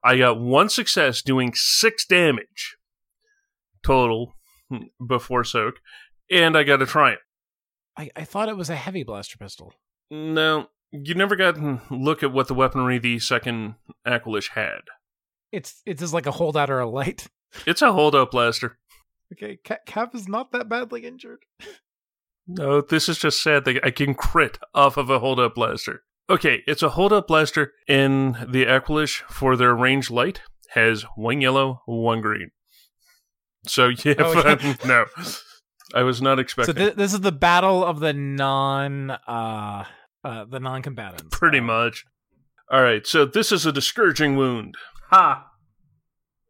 I 0.01 0.17
got 0.17 0.39
one 0.39 0.69
success 0.69 1.21
doing 1.21 1.51
6 1.53 2.05
damage 2.05 2.77
total 3.83 4.35
before 5.05 5.43
soak 5.43 5.81
and 6.31 6.57
I 6.57 6.63
got 6.63 6.81
a 6.81 6.85
triumph. 6.85 7.19
I, 7.97 8.09
I 8.15 8.23
thought 8.23 8.49
it 8.49 8.57
was 8.57 8.69
a 8.69 8.75
heavy 8.75 9.03
blaster 9.03 9.37
pistol. 9.37 9.73
No, 10.09 10.67
you 10.91 11.13
never 11.13 11.35
got 11.35 11.55
to 11.55 11.81
look 11.89 12.23
at 12.23 12.31
what 12.31 12.47
the 12.47 12.53
weaponry 12.53 12.99
the 12.99 13.19
second 13.19 13.75
Aqualish 14.07 14.49
had. 14.51 14.81
It's 15.51 15.81
it's 15.85 15.99
just 15.99 16.13
like 16.13 16.25
a 16.25 16.31
holdout 16.31 16.69
or 16.69 16.79
a 16.79 16.89
light. 16.89 17.27
It's 17.67 17.81
a 17.81 17.91
holdout 17.91 18.31
blaster. 18.31 18.77
Okay, 19.33 19.59
Cap 19.85 20.15
is 20.15 20.25
not 20.25 20.53
that 20.53 20.69
badly 20.69 21.05
injured. 21.05 21.39
No, 22.47 22.81
this 22.81 23.07
is 23.07 23.19
just 23.19 23.41
sad 23.41 23.65
that 23.65 23.85
I 23.85 23.91
can 23.91 24.13
crit 24.13 24.57
off 24.73 24.97
of 24.97 25.09
a 25.09 25.19
hold 25.19 25.39
up 25.39 25.55
blaster. 25.55 26.03
Okay, 26.29 26.63
it's 26.67 26.81
a 26.81 26.89
hold 26.89 27.13
up 27.13 27.27
blaster, 27.27 27.73
and 27.87 28.35
the 28.35 28.65
Aqualish 28.65 29.21
for 29.29 29.55
their 29.55 29.75
range 29.75 30.09
light 30.09 30.41
has 30.69 31.05
one 31.15 31.39
yellow, 31.39 31.81
one 31.85 32.19
green. 32.19 32.49
So 33.67 33.89
yeah, 33.89 34.15
Oh, 34.19 34.33
yeah. 34.33 34.55
but 34.55 34.85
no, 34.85 35.05
I 35.93 36.03
was 36.03 36.21
not 36.21 36.37
So 36.37 36.41
expecting. 36.41 36.75
thi- 36.75 36.89
this 36.91 37.13
is 37.13 37.21
the 37.21 37.31
battle 37.31 37.83
of 37.85 37.99
the 37.99 38.13
non 38.13 39.11
uh 39.11 39.85
uh 40.23 40.45
the 40.45 40.59
non 40.59 40.81
combatants. 40.81 41.23
Pretty 41.37 41.59
much. 41.59 42.05
All 42.71 42.81
right, 42.81 43.05
so 43.05 43.25
this 43.25 43.51
is 43.51 43.65
a 43.65 43.71
discouraging 43.71 44.35
wound. 44.37 44.75
Ha! 45.09 45.45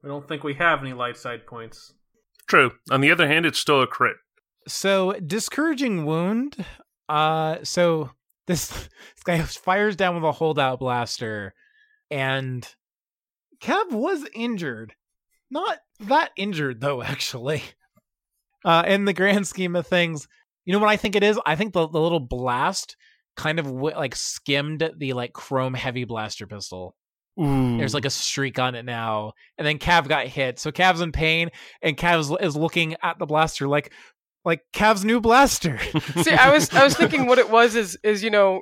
I 0.04 0.08
don't 0.08 0.28
think 0.28 0.44
we 0.44 0.54
have 0.56 0.82
any 0.82 0.94
light 0.94 1.18
side 1.18 1.46
points. 1.48 1.94
True. 2.48 2.72
On 2.92 3.02
the 3.02 3.12
other 3.12 3.28
hand, 3.28 3.46
it's 3.46 3.60
still 3.60 3.82
a 3.82 3.88
crit. 3.88 4.16
So 4.68 5.14
discouraging 5.14 6.06
wound. 6.06 6.64
Uh, 7.10 7.58
so 7.64 8.12
this 8.48 8.70
this 8.70 9.24
guy 9.24 9.42
fires 9.42 9.96
down 9.96 10.16
with 10.16 10.24
a 10.24 10.32
holdout 10.32 10.80
blaster, 10.80 11.54
and 12.10 12.68
Kev 13.62 13.92
was 13.92 14.26
injured. 14.34 14.94
Not 15.50 15.80
that 16.08 16.32
injured 16.36 16.82
though, 16.82 17.02
actually. 17.04 17.64
Uh, 18.64 18.84
in 18.86 19.06
the 19.06 19.14
grand 19.14 19.48
scheme 19.48 19.76
of 19.76 19.88
things, 19.88 20.28
you 20.66 20.74
know 20.74 20.80
what 20.80 20.90
I 20.90 20.98
think 20.98 21.16
it 21.16 21.24
is? 21.24 21.40
I 21.46 21.56
think 21.56 21.74
the, 21.74 21.88
the 21.88 22.00
little 22.00 22.20
blast 22.20 22.96
kind 23.36 23.60
of 23.60 23.66
w- 23.66 23.96
like 23.96 24.16
skimmed 24.16 24.88
the 24.98 25.14
like 25.14 25.34
chrome 25.34 25.74
heavy 25.74 26.04
blaster 26.04 26.46
pistol. 26.46 26.96
Ooh. 27.40 27.78
There's 27.78 27.94
like 27.94 28.06
a 28.06 28.10
streak 28.12 28.60
on 28.60 28.76
it 28.76 28.84
now, 28.84 29.34
and 29.58 29.66
then 29.66 29.80
Cav 29.80 30.08
got 30.08 30.28
hit, 30.28 30.60
so 30.60 30.72
Cav's 30.72 31.02
in 31.02 31.12
pain, 31.12 31.50
and 31.82 31.98
Cav 31.98 32.20
is, 32.20 32.32
is 32.42 32.56
looking 32.56 32.96
at 33.02 33.18
the 33.20 33.26
blaster 33.26 33.68
like, 33.68 33.92
like 34.44 34.62
Cav's 34.74 35.06
new 35.06 35.22
blaster. 35.22 35.80
See, 36.22 36.34
I 36.34 36.52
was 36.52 36.72
I 36.74 36.84
was 36.84 36.96
thinking 36.96 37.26
what 37.28 37.40
it 37.40 37.50
was 37.50 37.76
is 37.76 37.98
is 38.04 38.24
you 38.24 38.30
know, 38.30 38.62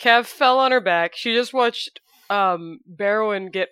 Cav 0.00 0.26
fell 0.26 0.58
on 0.58 0.70
her 0.70 0.80
back. 0.80 1.16
She 1.16 1.34
just 1.34 1.52
watched 1.52 2.00
um 2.30 2.78
Barrowin 2.88 3.52
get 3.52 3.70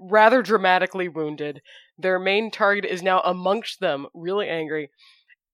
rather 0.00 0.42
dramatically 0.42 1.08
wounded. 1.08 1.60
Their 1.98 2.18
main 2.18 2.50
target 2.50 2.84
is 2.84 3.02
now 3.02 3.20
amongst 3.20 3.80
them, 3.80 4.06
really 4.14 4.48
angry, 4.48 4.90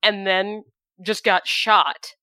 and 0.03 0.27
then 0.27 0.65
just 1.05 1.25
got 1.25 1.47
shot. 1.47 2.15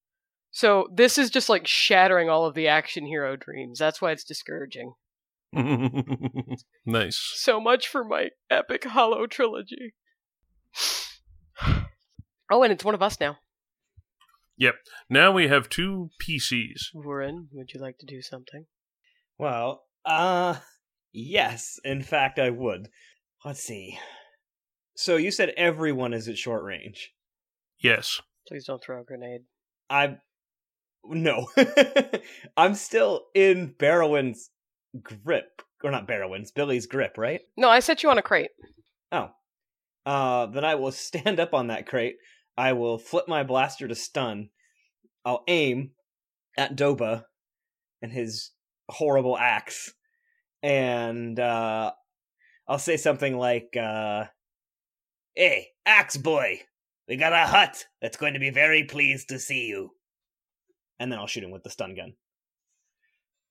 So 0.52 0.88
this 0.94 1.18
is 1.18 1.30
just 1.30 1.50
like 1.50 1.68
shattering 1.68 2.30
all 2.30 2.46
of 2.46 2.56
the 2.56 2.68
action 2.68 3.06
hero 3.06 3.36
dreams. 3.36 3.80
That's 3.80 4.02
why 4.02 4.12
it's 4.12 4.24
discouraging. 4.24 4.94
nice. 6.86 7.34
So 7.36 7.60
much 7.60 7.88
for 7.88 8.04
my 8.04 8.30
epic 8.50 8.84
Hollow 8.86 9.26
trilogy. 9.28 9.94
oh, 12.52 12.64
and 12.64 12.74
it's 12.74 12.84
one 12.86 12.96
of 12.96 13.02
us 13.02 13.20
now. 13.20 13.38
Yep. 14.58 14.76
Now 15.10 15.32
we 15.32 15.48
have 15.48 15.70
two 15.70 16.10
PCs. 16.22 16.94
Warren, 16.94 17.48
would 17.54 17.72
you 17.74 17.80
like 17.80 17.98
to 18.00 18.06
do 18.06 18.22
something? 18.22 18.66
Well, 19.38 19.84
uh, 20.04 20.58
yes. 21.14 21.80
In 21.86 22.02
fact, 22.02 22.38
I 22.40 22.50
would. 22.50 22.90
Let's 23.46 23.64
see. 23.64 23.98
So 24.96 25.16
you 25.16 25.32
said 25.32 25.54
everyone 25.56 26.14
is 26.14 26.28
at 26.28 26.38
short 26.38 26.64
range. 26.64 27.14
Yes. 27.80 28.20
Please 28.48 28.66
don't 28.66 28.84
throw 28.84 29.00
a 29.00 29.04
grenade. 29.04 29.42
I 29.90 30.18
no. 31.06 31.48
I'm 32.58 32.76
still 32.76 33.28
in 33.34 33.74
Barrowin's 33.80 34.50
grip. 35.02 35.62
Or 35.82 35.92
not 35.92 36.08
Barrowin's, 36.08 36.52
Billy's 36.52 36.88
grip, 36.88 37.18
right? 37.18 37.40
No, 37.56 37.70
I 37.70 37.80
set 37.80 38.04
you 38.04 38.10
on 38.10 38.18
a 38.18 38.22
crate. 38.22 38.52
Oh. 39.12 39.30
Uh 40.06 40.48
then 40.48 40.66
I 40.66 40.76
will 40.76 40.92
stand 41.08 41.40
up 41.40 41.54
on 41.54 41.68
that 41.68 41.88
crate. 41.88 42.18
I 42.58 42.74
will 42.74 42.98
flip 42.98 43.30
my 43.30 43.44
blaster 43.44 43.88
to 43.88 43.96
stun. 43.96 44.50
I'll 45.24 45.44
aim 45.48 45.92
at 46.58 46.76
Doba 46.76 47.24
and 48.02 48.12
his 48.12 48.52
horrible 48.90 49.38
axe. 49.38 49.94
And 50.62 51.40
uh 51.40 51.94
I'll 52.70 52.78
say 52.80 52.98
something 52.98 53.36
like 53.36 53.76
uh 53.76 54.26
Hey, 55.36 55.70
axe 55.86 56.18
boy, 56.18 56.62
we 57.08 57.18
got 57.18 57.34
a 57.34 57.48
Hutt 57.48 57.86
that's 58.02 58.18
going 58.18 58.34
to 58.36 58.40
be 58.40 58.52
very 58.52 58.84
pleased 58.84 59.30
to 59.30 59.40
see 59.40 59.66
you. 59.68 59.92
And 61.00 61.12
then 61.12 61.18
I'll 61.18 61.28
shoot 61.28 61.44
him 61.44 61.52
with 61.52 61.64
the 61.64 61.70
stun 61.70 61.96
gun. 61.96 62.14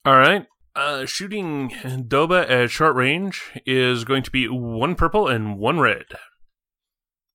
All 0.04 0.16
right. 0.16 0.46
Uh, 0.76 1.06
shooting 1.06 1.70
Doba 1.70 2.48
at 2.48 2.70
short 2.70 2.94
range 2.94 3.42
is 3.66 4.04
going 4.04 4.22
to 4.22 4.30
be 4.30 4.46
one 4.46 4.94
purple 4.94 5.26
and 5.26 5.58
one 5.58 5.80
red. 5.80 6.04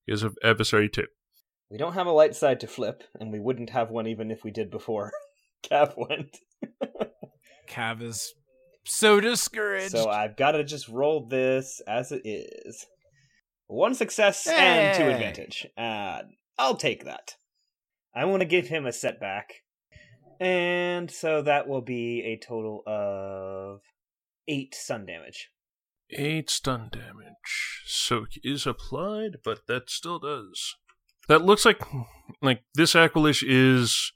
Is 0.08 0.24
of 0.24 0.38
adversary 0.44 0.90
two. 0.90 1.08
We 1.70 1.78
don't 1.78 1.94
have 1.94 2.08
a 2.08 2.12
light 2.12 2.36
side 2.36 2.60
to 2.60 2.68
flip, 2.68 3.04
and 3.20 3.32
we 3.32 3.40
wouldn't 3.40 3.72
have 3.72 3.90
one 3.90 4.08
even 4.08 4.32
if 4.32 4.44
we 4.44 4.52
did 4.52 4.70
before 4.70 5.12
Cav 5.64 5.96
went. 5.98 6.38
Cav 7.70 8.02
is 8.02 8.34
so 8.86 9.20
discouraged. 9.20 9.92
So 9.92 10.10
I've 10.10 10.38
got 10.38 10.52
to 10.52 10.64
just 10.64 10.88
roll 10.88 11.28
this 11.28 11.82
as 11.88 12.12
it 12.12 12.22
is. 12.26 12.86
One 13.68 13.96
success 13.96 14.46
and 14.48 14.98
two 14.98 15.10
advantage. 15.10 15.68
Uh, 15.78 16.24
I'll 16.58 16.76
take 16.76 17.06
that. 17.06 17.36
I 18.16 18.26
want 18.26 18.42
to 18.42 18.48
give 18.48 18.68
him 18.68 18.86
a 18.86 18.92
setback. 18.92 19.54
And 20.40 21.10
so 21.10 21.42
that 21.42 21.68
will 21.68 21.82
be 21.82 22.22
a 22.22 22.46
total 22.46 22.84
of 22.86 23.80
eight 24.48 24.76
stun 24.76 25.06
damage. 25.06 25.50
Eight 26.12 26.50
stun 26.50 26.90
damage. 26.92 27.84
Soak 27.86 28.30
is 28.44 28.68
applied, 28.68 29.38
but 29.44 29.62
that 29.68 29.90
still 29.90 30.20
does. 30.20 30.76
That 31.28 31.44
looks 31.44 31.66
like 31.66 31.82
like 32.42 32.64
this 32.76 32.94
Aqualish 32.94 33.44
is 33.48 34.12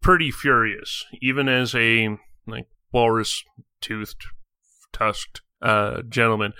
pretty 0.00 0.30
furious, 0.30 1.04
even 1.20 1.48
as 1.48 1.74
a 1.74 2.16
like 2.46 2.68
walrus 2.92 3.42
toothed, 3.80 4.24
tusked 4.92 5.40
uh 5.62 6.02
gentleman. 6.08 6.52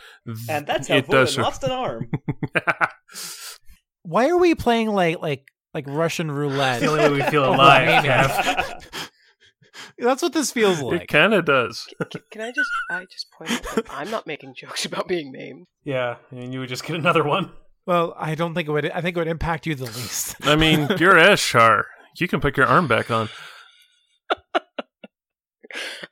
And 0.49 0.67
that's 0.67 0.89
how 0.89 0.97
it 0.97 1.09
does. 1.09 1.37
Volan 1.37 1.43
lost 1.43 1.65
an 1.65 1.71
arm. 1.71 2.11
Why 4.03 4.29
are 4.29 4.39
we 4.39 4.55
playing 4.55 4.89
like 4.89 5.21
like 5.21 5.47
like 5.75 5.85
Russian 5.87 6.31
roulette? 6.31 6.81
The 6.81 6.87
only 6.89 7.01
way 7.05 7.11
we 7.11 7.31
feel 7.31 7.45
alive, 7.45 8.05
maybe. 8.05 8.81
That's 9.99 10.23
what 10.23 10.33
this 10.33 10.51
feels 10.53 10.81
like. 10.81 11.03
It 11.03 11.09
kind 11.09 11.33
of 11.35 11.45
does. 11.45 11.87
C- 12.13 12.21
Can 12.31 12.43
I 12.43 12.51
just 12.53 12.69
I 12.91 13.05
just 13.11 13.31
point 13.37 13.51
out 13.51 13.63
that 13.75 13.87
I'm 13.91 14.11
not 14.11 14.27
making 14.27 14.55
jokes 14.57 14.85
about 14.85 15.09
being 15.09 15.33
named. 15.33 15.67
Yeah, 15.85 16.17
and 16.31 16.53
you 16.53 16.61
would 16.61 16.69
just 16.69 16.85
get 16.85 16.97
another 16.97 17.25
one. 17.25 17.51
Well, 17.87 18.15
I 18.19 18.35
don't 18.35 18.55
think 18.55 18.69
it 18.69 18.73
would. 18.73 18.91
I 18.91 19.01
think 19.01 19.17
it 19.17 19.21
would 19.21 19.29
impact 19.29 19.67
you 19.67 19.75
the 19.75 19.85
least. 19.85 20.37
I 20.47 20.57
mean, 20.57 20.81
you're 20.99 21.15
Eshar. 21.15 21.85
You 22.19 22.29
can 22.29 22.41
put 22.41 22.57
your 22.57 22.67
arm 22.67 22.89
back 22.89 23.11
on. 23.11 23.29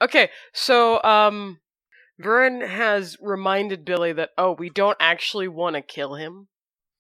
Okay, 0.01 0.31
so 0.53 1.03
um 1.03 1.61
Vern 2.19 2.61
has 2.61 3.17
reminded 3.21 3.85
Billy 3.85 4.13
that 4.13 4.31
oh, 4.39 4.53
we 4.53 4.71
don't 4.71 4.97
actually 5.01 5.49
want 5.49 5.77
to 5.77 5.83
kill 5.83 6.15
him. 6.15 6.49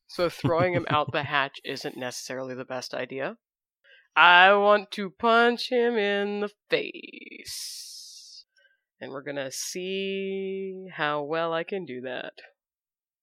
So 0.08 0.28
throwing 0.28 0.74
him 0.74 0.86
out 0.90 1.12
the 1.12 1.22
hatch 1.24 1.60
isn't 1.64 1.96
necessarily 1.96 2.54
the 2.54 2.64
best 2.64 2.94
idea. 2.94 3.36
I 4.16 4.52
want 4.54 4.90
to 4.92 5.10
punch 5.10 5.70
him 5.70 5.96
in 5.96 6.40
the 6.40 6.50
face. 6.70 8.44
And 9.00 9.10
we're 9.10 9.22
to 9.36 9.50
see 9.50 10.86
how 10.92 11.22
well 11.22 11.52
I 11.52 11.64
can 11.64 11.84
do 11.84 12.00
that. 12.02 12.34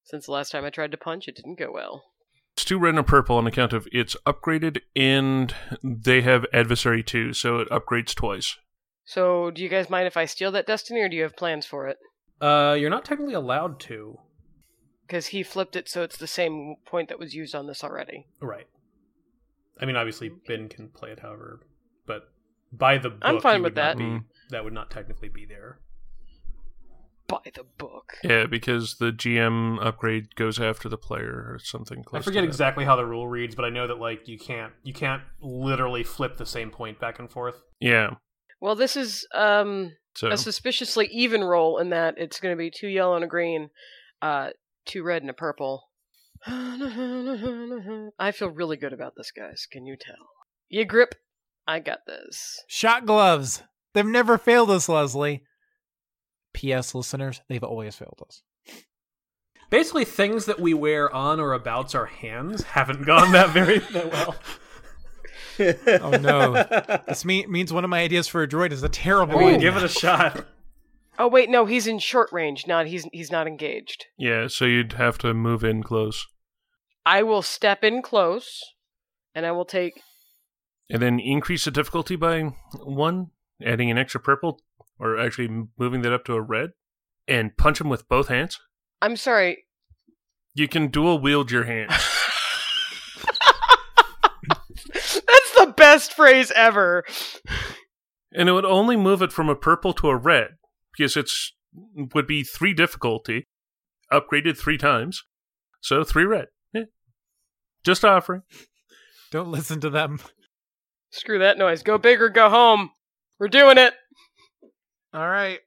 Since 0.03 0.25
the 0.25 0.33
last 0.33 0.51
time 0.51 0.65
I 0.65 0.69
tried 0.69 0.91
to 0.91 0.97
punch, 0.97 1.27
it 1.27 1.35
didn't 1.35 1.59
go 1.59 1.71
well. 1.71 2.03
It's 2.53 2.65
two 2.65 2.77
red 2.77 2.95
and 2.95 3.07
purple 3.07 3.37
on 3.37 3.47
account 3.47 3.71
of 3.71 3.87
it's 3.93 4.17
upgraded 4.25 4.81
and 4.95 5.55
they 5.81 6.21
have 6.21 6.45
adversary 6.53 7.03
too, 7.03 7.33
so 7.33 7.59
it 7.59 7.69
upgrades 7.69 8.13
twice. 8.13 8.57
So, 9.05 9.51
do 9.51 9.61
you 9.63 9.69
guys 9.69 9.89
mind 9.89 10.07
if 10.07 10.17
I 10.17 10.25
steal 10.25 10.51
that 10.51 10.67
destiny, 10.67 11.01
or 11.01 11.09
do 11.09 11.15
you 11.15 11.23
have 11.23 11.35
plans 11.35 11.65
for 11.65 11.87
it? 11.87 11.97
Uh, 12.39 12.75
you're 12.79 12.89
not 12.89 13.05
technically 13.05 13.33
allowed 13.33 13.79
to. 13.81 14.19
Because 15.05 15.27
he 15.27 15.43
flipped 15.43 15.75
it 15.75 15.89
so 15.89 16.03
it's 16.03 16.17
the 16.17 16.27
same 16.27 16.75
point 16.85 17.09
that 17.09 17.19
was 17.19 17.33
used 17.35 17.53
on 17.53 17.67
this 17.67 17.83
already. 17.83 18.27
Right. 18.41 18.67
I 19.79 19.85
mean, 19.85 19.95
obviously, 19.95 20.31
Ben 20.47 20.69
can 20.69 20.89
play 20.89 21.09
it 21.11 21.19
however, 21.19 21.59
but 22.05 22.29
by 22.71 22.97
the 22.97 23.09
book, 23.09 23.19
I'm 23.23 23.41
fine 23.41 23.61
with 23.63 23.71
would 23.71 23.75
that. 23.75 23.97
Be, 23.97 24.03
Mm. 24.03 24.23
That 24.51 24.63
would 24.63 24.73
not 24.73 24.89
technically 24.91 25.29
be 25.29 25.45
there. 25.45 25.79
By 27.27 27.39
the 27.55 27.63
book. 27.77 28.13
Yeah, 28.23 28.45
because 28.45 28.97
the 28.97 29.11
GM 29.11 29.83
upgrade 29.83 30.35
goes 30.35 30.59
after 30.59 30.89
the 30.89 30.97
player 30.97 31.45
or 31.49 31.59
something 31.63 32.03
close 32.03 32.21
I 32.21 32.25
forget 32.25 32.41
to 32.41 32.47
that. 32.47 32.49
exactly 32.49 32.83
how 32.83 32.95
the 32.97 33.05
rule 33.05 33.27
reads, 33.27 33.55
but 33.55 33.63
I 33.63 33.69
know 33.69 33.87
that 33.87 33.99
like 33.99 34.27
you 34.27 34.37
can't 34.37 34.73
you 34.83 34.93
can't 34.93 35.23
literally 35.41 36.03
flip 36.03 36.37
the 36.37 36.45
same 36.45 36.69
point 36.69 36.99
back 36.99 37.19
and 37.19 37.31
forth. 37.31 37.63
Yeah. 37.79 38.15
Well, 38.61 38.75
this 38.75 38.95
is 38.95 39.27
um 39.33 39.93
So 40.15 40.29
a 40.29 40.37
suspiciously 40.37 41.09
even 41.11 41.43
roll 41.43 41.79
in 41.79 41.89
that 41.89 42.15
it's 42.17 42.39
going 42.39 42.55
to 42.55 42.59
be 42.59 42.71
two 42.71 42.87
yellow 42.87 43.15
and 43.15 43.25
a 43.25 43.27
green, 43.27 43.69
uh, 44.21 44.51
two 44.85 45.03
red 45.03 45.23
and 45.23 45.29
a 45.31 45.33
purple. 45.33 45.89
I 46.45 48.31
feel 48.33 48.49
really 48.49 48.77
good 48.77 48.93
about 48.93 49.13
this, 49.17 49.31
guys. 49.31 49.67
Can 49.69 49.85
you 49.85 49.95
tell? 49.99 50.15
You 50.69 50.85
grip. 50.85 51.15
I 51.67 51.79
got 51.79 51.99
this. 52.07 52.63
Shock 52.67 53.05
gloves. 53.05 53.63
They've 53.93 54.05
never 54.05 54.37
failed 54.37 54.71
us, 54.71 54.89
Leslie. 54.89 55.43
P.S. 56.53 56.95
Listeners, 56.95 57.41
they've 57.47 57.63
always 57.63 57.95
failed 57.95 58.21
us. 58.27 58.41
Basically, 59.69 60.03
things 60.03 60.45
that 60.45 60.59
we 60.59 60.73
wear 60.73 61.13
on 61.13 61.39
or 61.39 61.53
about 61.53 61.95
our 61.95 62.07
hands 62.07 62.63
haven't 62.63 63.05
gone 63.05 63.31
that 63.31 63.51
very 63.51 63.79
that 63.79 64.11
well. 64.11 64.35
Oh 65.87 66.11
no, 66.11 66.53
this 67.07 67.25
me- 67.25 67.45
means 67.47 67.71
one 67.73 67.83
of 67.83 67.89
my 67.89 68.01
ideas 68.01 68.27
for 68.27 68.41
a 68.43 68.47
droid 68.47 68.71
is 68.71 68.83
a 68.83 68.89
terrible 68.89 69.37
I 69.37 69.39
mean, 69.39 69.47
idea. 69.55 69.59
give 69.59 69.77
it 69.77 69.83
a 69.83 69.87
shot. 69.89 70.45
Oh 71.19 71.27
wait, 71.27 71.49
no, 71.49 71.65
he's 71.65 71.87
in 71.87 71.99
short 71.99 72.29
range. 72.31 72.65
Not 72.67 72.87
he's 72.87 73.05
he's 73.11 73.31
not 73.31 73.47
engaged. 73.47 74.05
yeah, 74.17 74.47
so 74.47 74.65
you'd 74.65 74.93
have 74.93 75.17
to 75.19 75.33
move 75.33 75.63
in 75.63 75.83
close. 75.83 76.25
I 77.05 77.23
will 77.23 77.41
step 77.41 77.83
in 77.83 78.01
close, 78.01 78.61
and 79.35 79.45
I 79.45 79.51
will 79.51 79.65
take. 79.65 80.01
And 80.89 81.01
then 81.01 81.19
increase 81.19 81.65
the 81.65 81.71
difficulty 81.71 82.15
by 82.15 82.41
one, 82.83 83.27
adding 83.63 83.89
an 83.89 83.97
extra 83.97 84.19
purple, 84.19 84.59
or 84.99 85.17
actually 85.19 85.49
moving 85.77 86.01
that 86.01 86.13
up 86.13 86.25
to 86.25 86.33
a 86.33 86.41
red, 86.41 86.71
and 87.27 87.55
punch 87.57 87.79
him 87.81 87.89
with 87.89 88.07
both 88.09 88.27
hands. 88.27 88.59
I'm 89.01 89.15
sorry. 89.15 89.65
You 90.53 90.67
can 90.67 90.87
dual 90.89 91.19
wield 91.19 91.49
your 91.49 91.63
hands. 91.63 91.93
That's 94.93 95.51
the 95.57 95.73
best 95.91 96.13
phrase 96.13 96.51
ever. 96.55 97.03
and 98.31 98.47
it 98.47 98.53
would 98.53 98.65
only 98.65 98.95
move 98.95 99.21
it 99.21 99.33
from 99.33 99.49
a 99.49 99.55
purple 99.55 99.93
to 99.93 100.09
a 100.09 100.15
red, 100.15 100.51
because 100.97 101.17
it's 101.17 101.53
would 102.13 102.27
be 102.27 102.43
three 102.43 102.73
difficulty, 102.73 103.47
upgraded 104.11 104.57
three 104.57 104.77
times. 104.77 105.23
So 105.81 106.03
three 106.03 106.25
red. 106.25 106.47
Yeah. 106.73 106.83
Just 107.83 108.05
offering. 108.05 108.43
Don't 109.31 109.51
listen 109.51 109.79
to 109.81 109.89
them. 109.89 110.19
Screw 111.11 111.39
that 111.39 111.57
noise. 111.57 111.83
Go 111.83 111.97
big 111.97 112.21
or 112.21 112.29
go 112.29 112.49
home. 112.49 112.91
We're 113.39 113.47
doing 113.47 113.77
it. 113.77 113.93
All 115.13 115.27
right. 115.27 115.59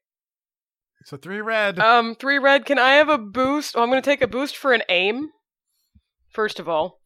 So 1.06 1.16
three 1.16 1.40
red. 1.40 1.78
Um, 1.78 2.14
three 2.14 2.38
red. 2.38 2.64
Can 2.64 2.78
I 2.78 2.92
have 2.92 3.08
a 3.08 3.18
boost? 3.18 3.76
Oh, 3.76 3.82
I'm 3.82 3.90
going 3.90 4.00
to 4.00 4.10
take 4.10 4.22
a 4.22 4.26
boost 4.26 4.56
for 4.56 4.72
an 4.72 4.82
aim. 4.88 5.30
First 6.30 6.60
of 6.60 6.68
all, 6.68 7.00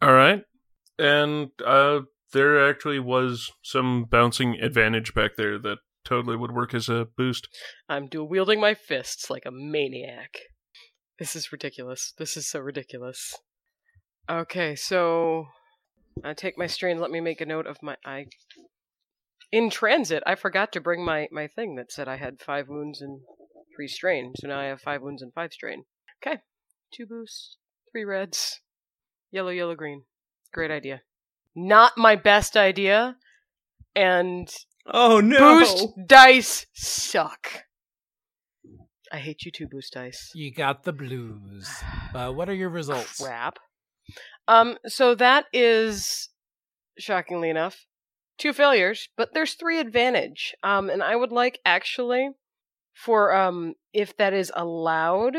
All 0.00 0.12
right. 0.12 0.42
And 0.98 1.50
uh 1.64 2.00
there 2.32 2.68
actually 2.68 2.98
was 2.98 3.50
some 3.62 4.04
bouncing 4.04 4.56
advantage 4.60 5.14
back 5.14 5.32
there 5.36 5.58
that 5.58 5.78
totally 6.04 6.36
would 6.36 6.52
work 6.52 6.74
as 6.74 6.88
a 6.88 7.06
boost. 7.16 7.48
I'm 7.88 8.08
dual 8.08 8.28
wielding 8.28 8.60
my 8.60 8.74
fists 8.74 9.30
like 9.30 9.44
a 9.46 9.50
maniac. 9.50 10.38
This 11.18 11.36
is 11.36 11.52
ridiculous. 11.52 12.14
This 12.16 12.36
is 12.36 12.48
so 12.48 12.60
ridiculous. 12.60 13.34
Okay, 14.28 14.74
so 14.74 15.46
I 16.24 16.34
take 16.34 16.56
my 16.56 16.66
strain. 16.66 16.98
Let 16.98 17.10
me 17.10 17.20
make 17.20 17.40
a 17.40 17.46
note 17.46 17.66
of 17.66 17.82
my. 17.82 17.96
I 18.04 18.26
in 19.52 19.70
transit. 19.70 20.22
I 20.26 20.34
forgot 20.34 20.72
to 20.72 20.80
bring 20.80 21.04
my 21.04 21.28
my 21.30 21.46
thing 21.46 21.74
that 21.76 21.92
said 21.92 22.08
I 22.08 22.16
had 22.16 22.40
five 22.40 22.68
wounds 22.68 23.00
and 23.00 23.20
three 23.76 23.88
strain. 23.88 24.32
So 24.36 24.48
now 24.48 24.60
I 24.60 24.66
have 24.66 24.80
five 24.80 25.02
wounds 25.02 25.22
and 25.22 25.32
five 25.34 25.52
strain. 25.52 25.84
Okay, 26.24 26.38
two 26.92 27.06
boosts, 27.06 27.56
three 27.92 28.04
reds, 28.04 28.60
yellow, 29.30 29.50
yellow, 29.50 29.74
green. 29.74 30.04
Great 30.52 30.70
idea. 30.70 31.02
Not 31.54 31.92
my 31.96 32.16
best 32.16 32.56
idea, 32.56 33.16
and 33.94 34.48
oh 34.86 35.20
no! 35.20 35.58
boost 35.58 35.88
dice 36.06 36.66
suck. 36.74 37.64
I 39.12 39.18
hate 39.18 39.44
you 39.44 39.50
too, 39.50 39.66
boost 39.66 39.94
dice. 39.94 40.30
You 40.34 40.52
got 40.52 40.84
the 40.84 40.92
blues. 40.92 41.68
Uh, 42.12 42.32
what 42.32 42.48
are 42.48 42.54
your 42.54 42.70
results? 42.70 43.20
Crap. 43.20 43.60
Um, 44.48 44.78
so 44.84 45.14
that 45.14 45.44
is 45.52 46.28
shockingly 46.98 47.48
enough 47.48 47.86
two 48.40 48.52
failures, 48.52 49.08
but 49.16 49.32
there's 49.32 49.54
three 49.54 49.78
advantage. 49.78 50.56
Um, 50.64 50.90
and 50.90 51.04
I 51.04 51.14
would 51.14 51.30
like 51.30 51.60
actually 51.64 52.30
for 52.94 53.32
um 53.32 53.74
if 53.92 54.16
that 54.16 54.32
is 54.32 54.50
allowed, 54.56 55.36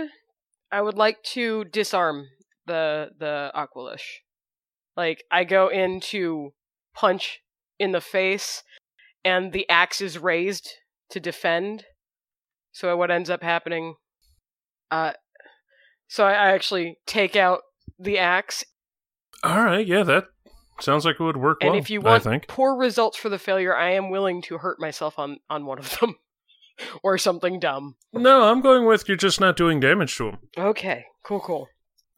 I 0.71 0.81
would 0.81 0.97
like 0.97 1.21
to 1.33 1.65
disarm 1.65 2.27
the 2.67 3.09
the 3.19 3.51
Aqualish. 3.53 4.21
Like 4.97 5.23
I 5.31 5.43
go 5.43 5.69
in 5.69 5.99
to 6.01 6.53
punch 6.93 7.39
in 7.79 7.91
the 7.91 8.01
face, 8.01 8.63
and 9.23 9.53
the 9.53 9.67
axe 9.69 10.01
is 10.01 10.17
raised 10.17 10.69
to 11.09 11.19
defend. 11.19 11.85
So 12.71 12.95
what 12.97 13.11
ends 13.11 13.29
up 13.29 13.43
happening? 13.43 13.95
Uh, 14.89 15.13
so 16.07 16.25
I, 16.25 16.31
I 16.33 16.51
actually 16.51 16.97
take 17.05 17.35
out 17.35 17.61
the 17.97 18.17
axe, 18.17 18.63
All 19.43 19.63
right, 19.63 19.85
yeah, 19.85 20.03
that 20.03 20.25
sounds 20.79 21.05
like 21.05 21.19
it 21.19 21.23
would 21.23 21.37
work 21.37 21.59
and 21.61 21.71
well. 21.71 21.79
if 21.79 21.89
you 21.89 22.01
want 22.01 22.47
poor 22.47 22.75
results 22.75 23.17
for 23.17 23.29
the 23.29 23.39
failure, 23.39 23.75
I 23.75 23.91
am 23.91 24.09
willing 24.09 24.41
to 24.43 24.57
hurt 24.57 24.79
myself 24.79 25.17
on 25.19 25.37
on 25.49 25.65
one 25.65 25.79
of 25.79 25.97
them, 25.99 26.15
or 27.03 27.17
something 27.17 27.59
dumb. 27.59 27.95
No, 28.11 28.43
I'm 28.43 28.61
going 28.61 28.85
with 28.85 29.07
you're 29.07 29.17
just 29.17 29.39
not 29.39 29.55
doing 29.55 29.79
damage 29.79 30.17
to 30.17 30.31
them. 30.31 30.37
Okay, 30.57 31.05
cool, 31.23 31.39
cool. 31.39 31.69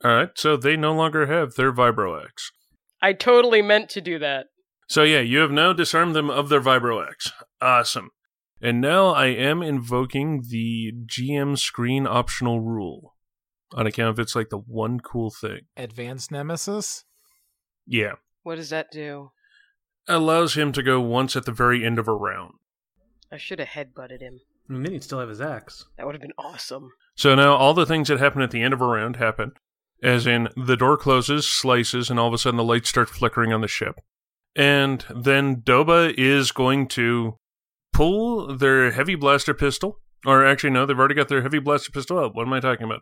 All 0.04 0.12
right, 0.12 0.30
so 0.36 0.58
they 0.58 0.76
no 0.76 0.94
longer 0.94 1.28
have 1.28 1.54
their 1.56 1.72
Vibro 1.72 2.24
Axe. 2.24 2.52
I 3.04 3.12
totally 3.12 3.62
meant 3.62 3.90
to 3.90 4.02
do 4.02 4.18
that. 4.20 4.48
So 4.88 5.04
yeah, 5.04 5.20
you 5.20 5.40
have 5.40 5.52
now 5.52 5.74
disarmed 5.74 6.16
them 6.16 6.30
of 6.30 6.48
their 6.48 6.62
Vibro 6.62 7.06
Axe. 7.06 7.32
Awesome. 7.62 8.12
And 8.62 8.80
now 8.80 9.08
I 9.08 9.26
am 9.26 9.62
invoking 9.62 10.46
the 10.50 10.94
GM 11.06 11.60
screen 11.60 12.08
optional 12.08 12.62
rule. 12.62 13.16
On 13.74 13.86
account 13.86 14.12
of 14.12 14.20
it's 14.20 14.36
like 14.36 14.50
the 14.50 14.58
one 14.58 15.02
cool 15.02 15.32
thing. 15.32 15.62
Advanced 15.76 16.32
Nemesis? 16.32 17.04
Yeah. 17.86 18.14
What 18.44 18.56
does 18.56 18.70
that 18.70 18.90
do? 18.90 19.32
Allows 20.08 20.54
him 20.54 20.72
to 20.72 20.82
go 20.82 21.02
once 21.02 21.36
at 21.36 21.46
the 21.46 21.52
very 21.52 21.86
end 21.86 22.00
of 22.00 22.08
a 22.08 22.14
round. 22.14 22.54
I 23.32 23.38
should 23.38 23.60
have 23.60 23.70
headbutted 23.70 24.22
him. 24.22 24.40
I 24.70 24.74
mean, 24.74 24.84
then 24.84 24.94
he'd 24.94 25.04
still 25.04 25.20
have 25.20 25.30
his 25.30 25.42
axe. 25.42 25.86
That 25.98 26.06
would 26.06 26.16
have 26.16 26.22
been 26.22 26.32
awesome. 26.38 26.92
So 27.16 27.36
now 27.36 27.56
all 27.56 27.74
the 27.74 27.86
things 27.86 28.08
that 28.08 28.20
happen 28.20 28.42
at 28.42 28.52
the 28.52 28.62
end 28.62 28.74
of 28.74 28.82
a 28.82 28.86
round 28.86 29.18
happen. 29.18 29.54
As 30.04 30.28
in, 30.28 30.50
the 30.58 30.76
door 30.76 30.98
closes, 30.98 31.48
slices, 31.48 32.10
and 32.10 32.20
all 32.20 32.28
of 32.28 32.34
a 32.34 32.38
sudden 32.38 32.58
the 32.58 32.64
lights 32.64 32.90
start 32.90 33.10
flickering 33.10 33.54
on 33.54 33.62
the 33.62 33.68
ship. 33.68 34.02
And 34.56 35.06
then 35.10 35.62
Doba 35.62 36.14
is 36.18 36.52
going 36.52 36.90
to 36.90 37.38
pull 37.94 38.56
their 38.58 38.92
heavy 38.92 39.16
blaster 39.16 39.54
pistol. 39.54 40.00
Or 40.26 40.46
actually, 40.46 40.72
no, 40.72 40.86
they've 40.86 41.00
already 41.00 41.16
got 41.16 41.30
their 41.30 41.42
heavy 41.42 41.60
blaster 41.60 41.92
pistol 41.92 42.20
out. 42.20 42.36
What 42.36 42.46
am 42.46 42.54
I 42.54 42.60
talking 42.60 42.86
about? 42.86 43.02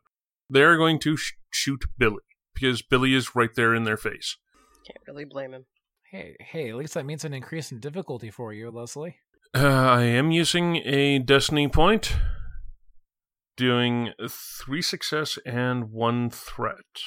They're 0.50 0.78
going 0.78 1.00
to 1.00 1.18
sh- 1.18 1.34
shoot 1.52 1.86
Billy. 1.98 2.22
Because 2.54 2.82
Billy 2.82 3.16
is 3.16 3.36
right 3.36 3.54
there 3.56 3.74
in 3.74 3.84
their 3.84 3.98
face. 3.98 4.38
Can't 4.86 5.00
really 5.08 5.26
blame 5.26 5.54
him. 5.54 5.66
Hey, 6.12 6.36
hey, 6.40 6.70
at 6.70 6.76
least 6.76 6.94
that 6.94 7.06
means 7.06 7.26
an 7.26 7.34
increase 7.34 7.72
in 7.72 7.80
difficulty 7.80 8.30
for 8.30 8.54
you, 8.54 8.70
Leslie. 8.70 9.16
Uh, 9.56 9.66
I 9.66 10.04
am 10.04 10.32
using 10.32 10.78
a 10.78 11.20
destiny 11.20 11.68
point, 11.68 12.16
doing 13.56 14.14
three 14.30 14.82
success 14.82 15.38
and 15.46 15.92
one 15.92 16.30
threat, 16.30 17.02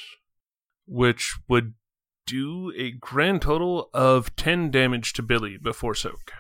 which 0.86 1.36
would 1.48 1.74
do 2.26 2.72
a 2.76 2.90
grand 2.92 3.42
total 3.42 3.90
of 3.92 4.34
10 4.36 4.70
damage 4.70 5.12
to 5.14 5.22
Billy 5.22 5.56
before 5.56 5.94
soak. 5.94 6.32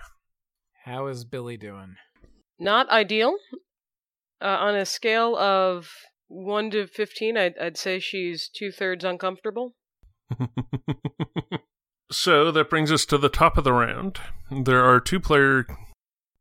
How 0.84 1.06
is 1.06 1.24
Billy 1.24 1.56
doing? 1.56 1.96
Not 2.58 2.88
ideal. 2.90 3.36
Uh, 4.40 4.46
on 4.46 4.74
a 4.74 4.84
scale 4.84 5.36
of 5.36 5.90
1 6.28 6.70
to 6.72 6.86
15, 6.86 7.36
I'd, 7.36 7.58
I'd 7.58 7.76
say 7.76 7.98
she's 7.98 8.48
two 8.48 8.70
thirds 8.70 9.04
uncomfortable. 9.04 9.74
so 12.10 12.50
that 12.50 12.70
brings 12.70 12.92
us 12.92 13.04
to 13.06 13.18
the 13.18 13.28
top 13.28 13.56
of 13.56 13.64
the 13.64 13.72
round. 13.72 14.18
There 14.50 14.84
are 14.84 15.00
two 15.00 15.20
player 15.20 15.66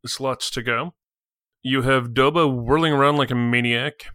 slots 0.06 0.50
to 0.52 0.62
go. 0.62 0.94
You 1.64 1.84
have 1.84 2.10
Doba 2.10 2.54
whirling 2.54 2.94
around 2.94 3.16
like 3.18 3.32
a 3.32 3.36
maniac, 3.36 4.08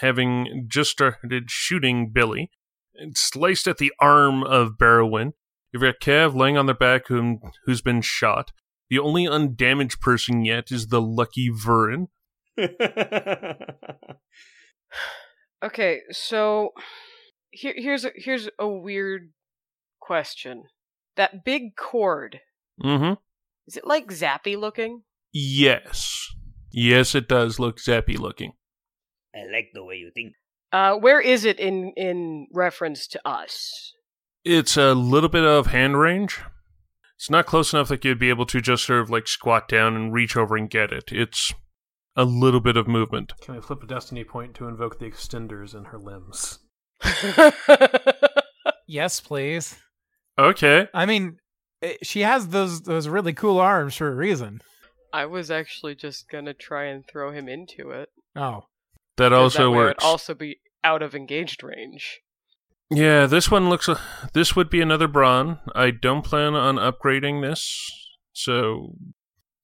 having 0.00 0.66
just 0.68 0.90
started 0.90 1.50
shooting 1.50 2.10
Billy, 2.12 2.50
and 2.94 3.16
sliced 3.16 3.66
at 3.66 3.78
the 3.78 3.92
arm 3.98 4.42
of 4.44 4.76
Barrowin. 4.78 5.32
You've 5.72 5.82
got 5.82 6.00
Cav 6.00 6.34
laying 6.34 6.58
on 6.58 6.66
their 6.66 6.74
back, 6.74 7.06
whom, 7.08 7.40
who's 7.64 7.80
been 7.80 8.02
shot. 8.02 8.52
The 8.90 8.98
only 8.98 9.26
undamaged 9.26 10.00
person 10.00 10.44
yet 10.44 10.70
is 10.70 10.88
the 10.88 11.00
lucky 11.00 11.48
Vurin. 11.50 12.08
Okay, 15.62 16.00
so 16.10 16.70
here, 17.50 17.74
here's 17.76 18.06
a, 18.06 18.12
here's 18.14 18.48
a 18.58 18.66
weird 18.66 19.32
question. 20.00 20.64
That 21.16 21.44
big 21.44 21.76
cord, 21.76 22.40
Mm-hmm. 22.82 23.14
is 23.66 23.76
it 23.76 23.86
like 23.86 24.06
zappy 24.08 24.58
looking? 24.58 25.02
Yes. 25.32 26.19
Yes, 26.72 27.14
it 27.14 27.28
does 27.28 27.58
look 27.58 27.78
zappy 27.78 28.18
looking. 28.18 28.52
I 29.34 29.50
like 29.52 29.70
the 29.74 29.84
way 29.84 29.96
you 29.96 30.10
think. 30.14 30.34
Uh, 30.72 30.94
where 30.94 31.20
is 31.20 31.44
it 31.44 31.58
in 31.58 31.92
in 31.96 32.46
reference 32.52 33.06
to 33.08 33.28
us? 33.28 33.94
It's 34.44 34.76
a 34.76 34.94
little 34.94 35.28
bit 35.28 35.44
of 35.44 35.68
hand 35.68 35.98
range. 35.98 36.40
It's 37.16 37.28
not 37.30 37.46
close 37.46 37.72
enough 37.72 37.88
that 37.88 38.04
you'd 38.04 38.18
be 38.18 38.30
able 38.30 38.46
to 38.46 38.60
just 38.60 38.84
sort 38.84 39.00
of 39.00 39.10
like 39.10 39.28
squat 39.28 39.68
down 39.68 39.94
and 39.94 40.12
reach 40.12 40.36
over 40.36 40.56
and 40.56 40.70
get 40.70 40.92
it. 40.92 41.12
It's 41.12 41.52
a 42.16 42.24
little 42.24 42.60
bit 42.60 42.76
of 42.76 42.88
movement. 42.88 43.32
Can 43.40 43.56
I 43.56 43.60
flip 43.60 43.82
a 43.82 43.86
destiny 43.86 44.24
point 44.24 44.54
to 44.54 44.68
invoke 44.68 44.98
the 44.98 45.06
extenders 45.10 45.74
in 45.74 45.86
her 45.86 45.98
limbs? 45.98 46.60
Yes, 48.90 49.20
please. 49.20 49.78
Okay. 50.36 50.88
I 50.92 51.06
mean, 51.06 51.36
eh, 51.80 51.94
she 52.02 52.22
has 52.22 52.48
those 52.48 52.82
those 52.82 53.06
really 53.06 53.32
cool 53.32 53.60
arms 53.60 53.94
for 53.94 54.10
a 54.10 54.14
reason. 54.16 54.62
I 55.12 55.26
was 55.26 55.50
actually 55.50 55.94
just 55.94 56.28
gonna 56.28 56.54
try 56.54 56.84
and 56.86 57.04
throw 57.06 57.32
him 57.32 57.48
into 57.48 57.90
it. 57.90 58.10
Oh, 58.36 58.66
that 59.16 59.32
also 59.32 59.64
that 59.64 59.76
works. 59.76 60.04
It'd 60.04 60.08
also 60.10 60.34
be 60.34 60.60
out 60.84 61.02
of 61.02 61.14
engaged 61.14 61.62
range. 61.62 62.20
Yeah, 62.90 63.26
this 63.26 63.50
one 63.50 63.68
looks. 63.68 63.88
This 64.32 64.56
would 64.56 64.68
be 64.70 64.80
another 64.80 65.06
brawn. 65.08 65.60
I 65.74 65.90
don't 65.90 66.24
plan 66.24 66.54
on 66.54 66.76
upgrading 66.76 67.40
this, 67.42 67.90
so, 68.32 68.94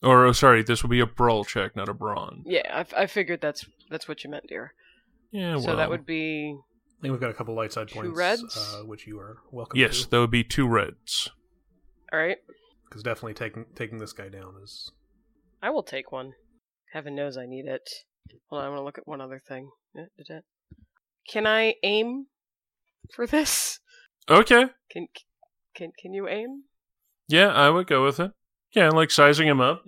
or 0.02 0.26
oh, 0.26 0.32
sorry, 0.32 0.62
this 0.62 0.82
would 0.82 0.90
be 0.90 1.00
a 1.00 1.06
brawl 1.06 1.44
check, 1.44 1.74
not 1.74 1.88
a 1.88 1.94
brawn. 1.94 2.42
Yeah, 2.46 2.62
I, 2.72 2.80
f- 2.80 2.94
I 2.94 3.06
figured 3.06 3.40
that's 3.40 3.66
that's 3.90 4.06
what 4.06 4.22
you 4.22 4.30
meant, 4.30 4.46
dear. 4.48 4.74
Yeah, 5.32 5.54
well, 5.56 5.62
So 5.62 5.76
that 5.76 5.90
would 5.90 6.06
be 6.06 6.56
I 6.56 7.02
think 7.02 7.12
we've 7.12 7.20
got 7.20 7.30
a 7.30 7.34
couple 7.34 7.54
light 7.54 7.72
side 7.72 7.88
Two 7.88 7.96
points, 8.00 8.16
reds? 8.16 8.56
uh, 8.56 8.84
which 8.84 9.06
you 9.08 9.18
are 9.18 9.38
welcome 9.50 9.78
yes, 9.78 10.02
to. 10.02 10.10
that 10.10 10.20
would 10.20 10.30
be 10.30 10.44
two 10.44 10.68
reds. 10.68 11.28
all 12.12 12.18
right. 12.20 12.38
Because 12.88 13.02
definitely 13.02 13.34
taking 13.34 13.64
taking 13.74 13.98
this 13.98 14.12
guy 14.12 14.28
down 14.28 14.54
is 14.62 14.92
I 15.66 15.70
will 15.70 15.82
take 15.82 16.12
one. 16.12 16.34
Heaven 16.92 17.16
knows 17.16 17.36
I 17.36 17.44
need 17.44 17.66
it. 17.66 17.82
Hold 18.48 18.62
on, 18.62 18.66
I 18.66 18.68
want 18.70 18.78
to 18.78 18.84
look 18.84 18.98
at 18.98 19.08
one 19.08 19.20
other 19.20 19.42
thing. 19.48 19.70
Eh, 19.98 20.38
Can 21.28 21.44
I 21.44 21.74
aim 21.82 22.26
for 23.12 23.26
this? 23.26 23.80
Okay, 24.30 24.66
Can 24.92 25.08
can 25.74 25.90
can 26.00 26.12
you 26.14 26.28
aim? 26.28 26.62
yeah, 27.26 27.48
I 27.48 27.70
would 27.70 27.88
go 27.88 28.04
with 28.04 28.20
it. 28.20 28.30
Yeah, 28.76 28.90
like 28.90 29.10
sizing 29.10 29.48
him 29.48 29.60
up. 29.60 29.82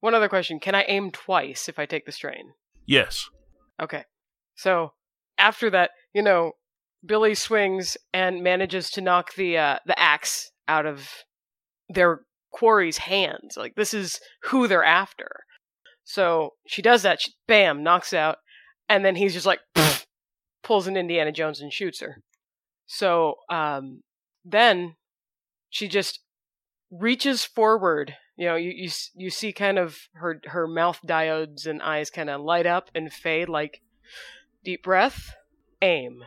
One 0.00 0.14
other 0.14 0.30
question: 0.30 0.58
Can 0.60 0.74
I 0.74 0.84
aim 0.88 1.10
twice 1.10 1.68
if 1.68 1.78
I 1.78 1.84
take 1.84 2.06
the 2.06 2.12
strain? 2.12 2.54
Yes. 2.86 3.28
Okay. 3.82 4.04
So 4.54 4.94
after 5.36 5.68
that, 5.70 5.90
you 6.14 6.22
know, 6.22 6.52
Billy 7.04 7.34
swings 7.34 7.98
and 8.14 8.42
manages 8.42 8.90
to 8.92 9.02
knock 9.02 9.34
the 9.34 9.58
uh, 9.58 9.78
the 9.84 9.98
axe 9.98 10.50
out 10.66 10.86
of 10.86 11.06
their 11.90 12.22
quarry's 12.50 12.98
hands. 12.98 13.56
Like 13.56 13.74
this 13.74 13.94
is 13.94 14.20
who 14.44 14.66
they're 14.66 14.84
after. 14.84 15.28
So 16.04 16.54
she 16.66 16.82
does 16.82 17.02
that. 17.02 17.20
She, 17.20 17.32
bam, 17.46 17.82
knocks 17.82 18.12
out, 18.12 18.38
and 18.88 19.04
then 19.04 19.16
he's 19.16 19.34
just 19.34 19.46
like 19.46 19.60
pulls 20.62 20.86
an 20.86 20.96
Indiana 20.96 21.32
Jones 21.32 21.60
and 21.60 21.72
shoots 21.72 22.00
her. 22.00 22.22
So 22.86 23.36
um, 23.48 24.02
then 24.44 24.96
she 25.68 25.88
just 25.88 26.20
reaches 26.90 27.44
forward. 27.44 28.16
You 28.36 28.46
know, 28.46 28.56
you 28.56 28.72
you 28.74 28.90
you 29.14 29.30
see 29.30 29.52
kind 29.52 29.78
of 29.78 29.98
her 30.14 30.40
her 30.46 30.66
mouth 30.66 30.98
diodes 31.06 31.66
and 31.66 31.82
eyes 31.82 32.10
kind 32.10 32.30
of 32.30 32.40
light 32.40 32.66
up 32.66 32.90
and 32.94 33.12
fade. 33.12 33.48
Like 33.48 33.80
deep 34.64 34.82
breath, 34.82 35.34
aim, 35.82 36.24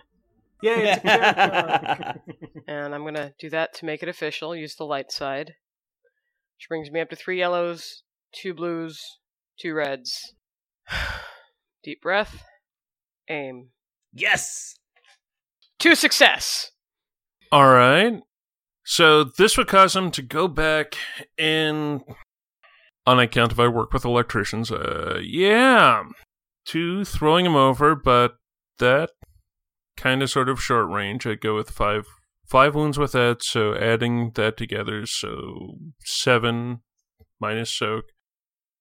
Yeah, 0.62 0.78
it's 0.78 1.04
a 1.06 2.16
and 2.68 2.96
I'm 2.96 3.04
gonna 3.04 3.34
do 3.38 3.50
that 3.50 3.74
to 3.76 3.86
make 3.86 4.02
it 4.02 4.10
official. 4.10 4.56
Use 4.56 4.76
the 4.76 4.86
light 4.86 5.12
side, 5.12 5.56
which 6.64 6.70
brings 6.70 6.92
me 6.92 7.02
up 7.02 7.10
to 7.10 7.16
three 7.18 7.40
yellows, 7.40 8.04
two 8.34 8.54
blues, 8.54 8.98
two 9.60 9.74
reds. 9.74 10.34
Deep 11.84 12.02
breath, 12.02 12.42
aim. 13.30 13.72
yes. 14.14 14.76
To 15.80 15.94
success. 15.94 16.72
All 17.52 17.68
right. 17.68 18.22
So 18.86 19.26
this 19.26 19.58
would 19.58 19.68
cause 19.68 19.94
him 19.94 20.10
to 20.12 20.22
go 20.22 20.48
back 20.48 20.96
and, 21.38 22.02
on 23.06 23.20
account 23.20 23.52
of 23.52 23.60
I 23.60 23.68
work 23.68 23.92
with 23.92 24.06
electricians, 24.06 24.72
uh, 24.72 25.20
yeah, 25.22 26.04
to 26.68 27.04
throwing 27.04 27.46
him 27.46 27.58
over, 27.58 27.94
but 27.94 28.36
that 28.80 29.10
kind 29.98 30.24
of 30.24 30.30
sort 30.30 30.48
of 30.48 30.64
short 30.64 30.90
range. 30.90 31.28
I'd 31.28 31.42
go 31.42 31.56
with 31.56 31.72
five 31.72 32.06
five 32.54 32.76
wounds 32.76 33.00
with 33.00 33.14
that, 33.14 33.42
so 33.42 33.74
adding 33.74 34.30
that 34.36 34.56
together, 34.58 35.08
so 35.08 35.76
seven 36.02 36.82
minus 37.42 37.74
soak, 37.74 38.06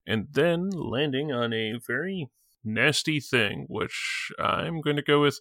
and 0.06 0.26
then 0.30 0.68
landing 0.68 1.32
on 1.32 1.54
a 1.54 1.80
very 1.86 2.28
nasty 2.62 3.18
thing, 3.18 3.64
which 3.70 4.30
I'm 4.38 4.82
going 4.82 4.96
to 4.96 5.02
go 5.02 5.22
with 5.22 5.40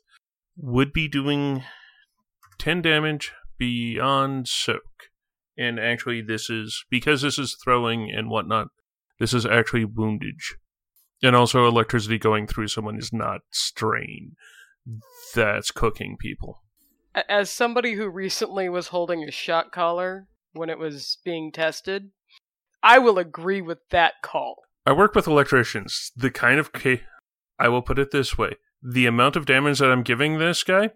would 0.56 0.94
be 0.94 1.10
doing 1.10 1.66
10 2.58 2.82
damage 2.82 3.34
beyond 3.58 4.48
soak. 4.48 5.10
And 5.58 5.78
actually, 5.78 6.22
this 6.22 6.50
is 6.50 6.86
because 6.90 7.22
this 7.22 7.38
is 7.38 7.58
throwing 7.62 8.10
and 8.10 8.30
whatnot, 8.30 8.70
this 9.20 9.34
is 9.34 9.46
actually 9.46 9.84
woundage. 9.84 10.56
And 11.22 11.36
also, 11.36 11.68
electricity 11.68 12.18
going 12.18 12.48
through 12.48 12.70
someone 12.70 12.98
is 12.98 13.12
not 13.12 13.42
strain. 13.52 14.38
That's 15.36 15.70
cooking 15.70 16.16
people. 16.18 16.62
A- 17.16 17.30
As 17.32 17.50
somebody 17.50 17.94
who 17.94 18.08
recently 18.10 18.70
was 18.70 18.88
holding 18.88 19.24
a 19.24 19.32
shock 19.32 19.72
collar 19.72 20.28
when 20.54 20.70
it 20.70 20.78
was 20.80 21.18
being 21.24 21.52
tested, 21.52 22.12
I 22.84 23.00
will 23.00 23.18
agree 23.20 23.62
with 23.62 23.80
that 23.90 24.14
call. 24.22 24.64
I 24.86 24.94
work 24.94 25.14
with 25.16 25.28
electricians. 25.28 26.12
The 26.16 26.32
kind 26.32 26.60
of 26.60 26.72
ca- 26.74 27.04
I 27.60 27.68
will 27.70 27.82
put 27.84 28.00
it 28.00 28.12
this 28.12 28.38
way: 28.38 28.56
the 28.82 29.06
amount 29.06 29.36
of 29.36 29.46
damage 29.46 29.80
that 29.80 29.92
I'm 29.92 30.04
giving 30.04 30.40
this 30.40 30.64
guy, 30.64 30.92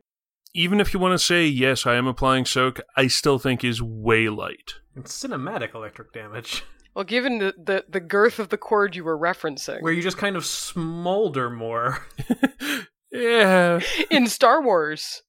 even 0.53 0.79
if 0.79 0.93
you 0.93 0.99
want 0.99 1.13
to 1.13 1.23
say 1.23 1.45
yes, 1.45 1.85
I 1.85 1.95
am 1.95 2.07
applying 2.07 2.45
soak, 2.45 2.79
I 2.97 3.07
still 3.07 3.37
think 3.37 3.63
is 3.63 3.81
way 3.81 4.29
light. 4.29 4.73
it's 4.95 5.23
cinematic 5.23 5.75
electric 5.75 6.13
damage, 6.13 6.63
Well, 6.95 7.03
given 7.03 7.39
the, 7.39 7.53
the, 7.61 7.83
the 7.89 7.99
girth 7.99 8.39
of 8.39 8.47
the 8.49 8.57
cord 8.57 8.95
you 8.95 9.03
were 9.03 9.17
referencing, 9.19 9.81
where 9.81 9.91
you 9.93 10.01
just 10.01 10.17
kind 10.17 10.37
of 10.37 10.45
smolder 10.45 11.49
more. 11.49 12.05
yeah, 13.11 13.79
in 14.09 14.27
Star 14.27 14.61
Wars, 14.63 15.21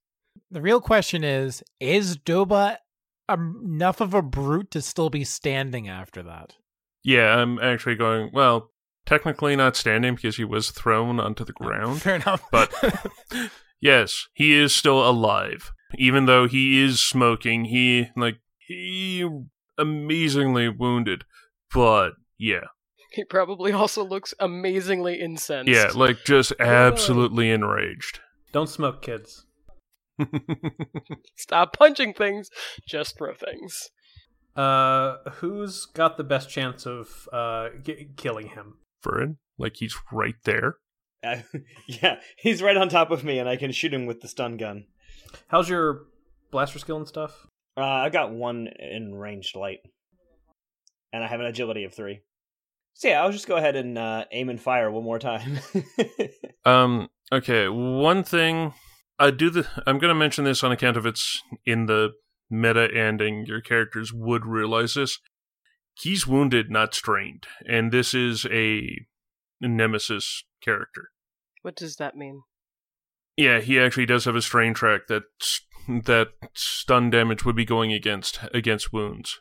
the 0.51 0.63
real 0.63 0.81
question 0.81 1.25
is: 1.25 1.63
Is 1.81 2.17
Doba 2.17 2.79
enough 3.29 4.01
of 4.01 4.15
a 4.15 4.23
brute 4.23 4.71
to 4.73 4.83
still 4.83 5.11
be 5.11 5.25
standing 5.25 5.89
after 5.89 6.23
that? 6.23 6.55
yeah. 7.03 7.37
I'm 7.37 7.59
actually 7.59 7.97
going. 7.97 8.31
Well, 8.33 8.71
technically 9.07 9.57
not 9.57 9.77
standing 9.77 10.17
because 10.17 10.37
he 10.37 10.45
was 10.45 10.71
thrown 10.71 11.19
onto 11.19 11.45
the 11.45 11.55
oh, 11.61 11.65
ground. 11.65 12.03
Fair 12.03 12.17
enough. 12.17 12.43
But 12.51 12.73
yes, 13.81 14.27
he 14.35 14.53
is 14.53 14.75
still 14.75 15.09
alive, 15.09 15.73
even 15.97 16.27
though 16.27 16.47
he 16.47 16.83
is 16.83 17.01
smoking. 17.01 17.67
He 17.67 18.09
like 18.17 18.39
he 18.59 19.27
amazingly 19.79 20.69
wounded, 20.69 21.25
but 21.73 22.11
yeah, 22.37 22.65
he 23.13 23.25
probably 23.25 23.73
also 23.73 24.05
looks 24.05 24.35
amazingly 24.39 25.21
incensed. 25.21 25.71
yeah, 25.71 25.91
like 25.95 26.25
just 26.25 26.53
absolutely 26.61 27.51
enraged. 27.51 28.21
Don't 28.53 28.69
smoke, 28.69 29.03
kids. 29.03 29.46
Stop 31.37 31.77
punching 31.77 32.15
things, 32.15 32.51
just 32.87 33.17
throw 33.17 33.35
things. 33.35 33.91
Uh, 34.57 35.17
who's 35.35 35.85
got 35.85 36.17
the 36.17 36.25
best 36.25 36.49
chance 36.49 36.87
of 36.87 37.29
uh 37.33 37.69
g- 37.83 38.09
killing 38.17 38.49
him? 38.49 38.79
Vern, 39.03 39.37
like 39.59 39.77
he's 39.77 39.95
right 40.11 40.37
there. 40.45 40.77
Uh, 41.23 41.43
yeah, 41.87 42.17
he's 42.39 42.63
right 42.63 42.77
on 42.77 42.89
top 42.89 43.11
of 43.11 43.25
me, 43.25 43.39
and 43.39 43.49
I 43.49 43.57
can 43.57 43.73
shoot 43.73 43.93
him 43.93 44.07
with 44.07 44.21
the 44.21 44.29
stun 44.29 44.57
gun. 44.57 44.87
How's 45.49 45.69
your 45.69 46.07
blaster 46.51 46.79
skill 46.79 46.97
and 46.97 47.09
stuff? 47.09 47.47
Uh, 47.77 47.85
I 47.85 48.09
got 48.09 48.33
one 48.33 48.69
in 48.79 49.15
ranged 49.15 49.55
light, 49.55 49.81
and 51.13 51.23
I 51.23 51.27
have 51.27 51.41
an 51.41 51.47
agility 51.47 51.85
of 51.85 51.93
three. 51.93 52.21
So 52.95 53.09
yeah, 53.09 53.23
I'll 53.23 53.33
just 53.33 53.47
go 53.47 53.57
ahead 53.57 53.77
and 53.77 53.99
uh, 53.99 54.25
aim 54.33 54.49
and 54.49 54.59
fire 54.59 54.91
one 54.91 55.05
more 55.05 55.19
time. 55.19 55.59
Um. 56.67 57.09
Okay. 57.31 57.69
One 57.69 58.25
thing 58.25 58.75
I 59.19 59.31
do 59.31 59.51
the. 59.51 59.67
I'm 59.87 59.99
going 59.99 60.11
to 60.11 60.19
mention 60.19 60.45
this 60.45 60.63
on 60.63 60.73
account 60.73 60.97
of 60.97 61.07
it's 61.07 61.43
in 61.65 61.87
the 61.87 62.11
meta 62.51 62.89
ending. 62.95 63.47
Your 63.47 63.61
characters 63.61 64.13
would 64.13 64.45
realize 64.45 64.95
this. 64.95 65.19
He's 65.95 66.27
wounded, 66.27 66.71
not 66.71 66.95
strained, 66.95 67.47
and 67.67 67.91
this 67.91 68.13
is 68.13 68.45
a 68.51 69.07
nemesis 69.61 70.45
character. 70.63 71.11
What 71.63 71.77
does 71.77 71.97
that 71.97 72.15
mean? 72.15 72.43
Yeah, 73.37 73.61
he 73.61 73.81
actually 73.81 74.07
does 74.07 74.25
have 74.27 74.37
a 74.37 74.43
strain 74.43 74.75
track 74.75 75.07
that 75.09 75.23
that 75.89 76.29
stun 76.55 77.11
damage 77.11 77.45
would 77.45 77.57
be 77.57 77.65
going 77.65 77.93
against 77.93 78.41
against 78.53 78.93
wounds. 78.93 79.41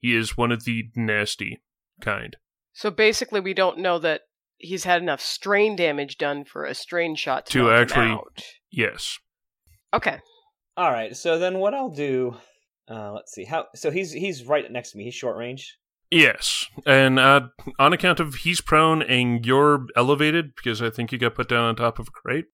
He 0.00 0.14
is 0.14 0.36
one 0.36 0.52
of 0.52 0.64
the 0.64 0.90
nasty 0.94 1.62
kind. 2.00 2.36
So 2.72 2.90
basically, 2.90 3.40
we 3.40 3.54
don't 3.54 3.78
know 3.78 3.98
that 3.98 4.22
he's 4.58 4.84
had 4.84 5.02
enough 5.02 5.20
strain 5.20 5.76
damage 5.76 6.18
done 6.18 6.44
for 6.44 6.64
a 6.64 6.74
strain 6.74 7.14
shot 7.14 7.46
to, 7.46 7.52
To 7.52 7.58
knock 7.64 7.70
him 7.72 7.80
actually- 7.82 8.10
out. 8.10 8.42
Yes. 8.70 9.18
Okay. 9.94 10.18
All 10.76 10.90
right, 10.92 11.16
so 11.16 11.38
then 11.38 11.58
what 11.58 11.72
I'll 11.74 11.88
do? 11.90 12.36
Uh, 12.90 13.12
let's 13.12 13.32
see 13.32 13.44
how. 13.44 13.66
So 13.74 13.90
he's 13.90 14.12
he's 14.12 14.44
right 14.44 14.70
next 14.70 14.92
to 14.92 14.98
me. 14.98 15.04
He's 15.04 15.14
short 15.14 15.36
range. 15.38 15.76
Yes, 16.10 16.66
and 16.84 17.18
uh, 17.18 17.48
on 17.78 17.92
account 17.92 18.20
of 18.20 18.34
he's 18.36 18.60
prone 18.60 19.02
and 19.02 19.44
you're 19.44 19.86
elevated 19.96 20.52
because 20.54 20.80
I 20.82 20.90
think 20.90 21.10
you 21.12 21.18
got 21.18 21.34
put 21.34 21.48
down 21.48 21.64
on 21.64 21.74
top 21.76 21.98
of 21.98 22.08
a 22.08 22.10
crate, 22.12 22.44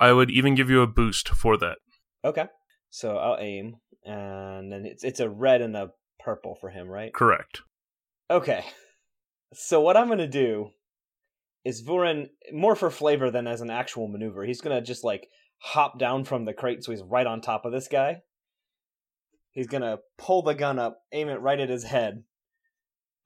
I 0.00 0.12
would 0.12 0.30
even 0.30 0.54
give 0.54 0.68
you 0.70 0.80
a 0.80 0.86
boost 0.86 1.28
for 1.28 1.56
that. 1.58 1.78
Okay, 2.24 2.46
so 2.90 3.18
I'll 3.18 3.36
aim, 3.38 3.76
and 4.04 4.72
then 4.72 4.84
it's 4.86 5.04
it's 5.04 5.20
a 5.20 5.28
red 5.30 5.60
and 5.60 5.76
a 5.76 5.90
purple 6.24 6.56
for 6.60 6.70
him, 6.70 6.88
right? 6.88 7.12
Correct. 7.12 7.60
Okay. 8.30 8.64
So 9.52 9.80
what 9.82 9.96
I'm 9.96 10.08
gonna 10.08 10.26
do 10.26 10.70
is 11.64 11.82
Vuren 11.82 12.28
more 12.52 12.74
for 12.74 12.90
flavor 12.90 13.30
than 13.30 13.46
as 13.46 13.60
an 13.60 13.70
actual 13.70 14.08
maneuver. 14.08 14.44
He's 14.44 14.60
gonna 14.60 14.80
just 14.80 15.04
like 15.04 15.28
hop 15.58 15.98
down 15.98 16.24
from 16.24 16.44
the 16.44 16.52
crate 16.52 16.82
so 16.82 16.92
he's 16.92 17.02
right 17.02 17.26
on 17.26 17.40
top 17.40 17.64
of 17.64 17.72
this 17.72 17.88
guy. 17.88 18.22
He's 19.52 19.68
gonna 19.68 19.98
pull 20.18 20.42
the 20.42 20.54
gun 20.54 20.78
up, 20.78 21.02
aim 21.12 21.28
it 21.28 21.40
right 21.40 21.60
at 21.60 21.68
his 21.68 21.84
head, 21.84 22.24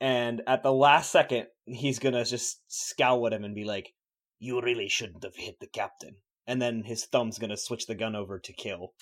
and 0.01 0.43
at 0.47 0.63
the 0.63 0.73
last 0.73 1.11
second, 1.11 1.47
he's 1.65 1.99
gonna 1.99 2.25
just 2.25 2.61
scowl 2.67 3.27
at 3.27 3.33
him 3.33 3.45
and 3.45 3.55
be 3.55 3.65
like, 3.65 3.95
"You 4.39 4.61
really 4.61 4.89
shouldn't 4.89 5.25
have 5.25 5.37
hit 5.37 5.61
the 5.61 5.69
captain." 5.69 6.17
And 6.47 6.61
then 6.61 6.85
his 6.85 7.07
thumb's 7.07 7.39
gonna 7.39 7.57
switch 7.57 7.87
the 7.87 7.95
gun 7.95 8.15
over 8.15 8.39
to 8.39 8.53
kill. 8.53 8.93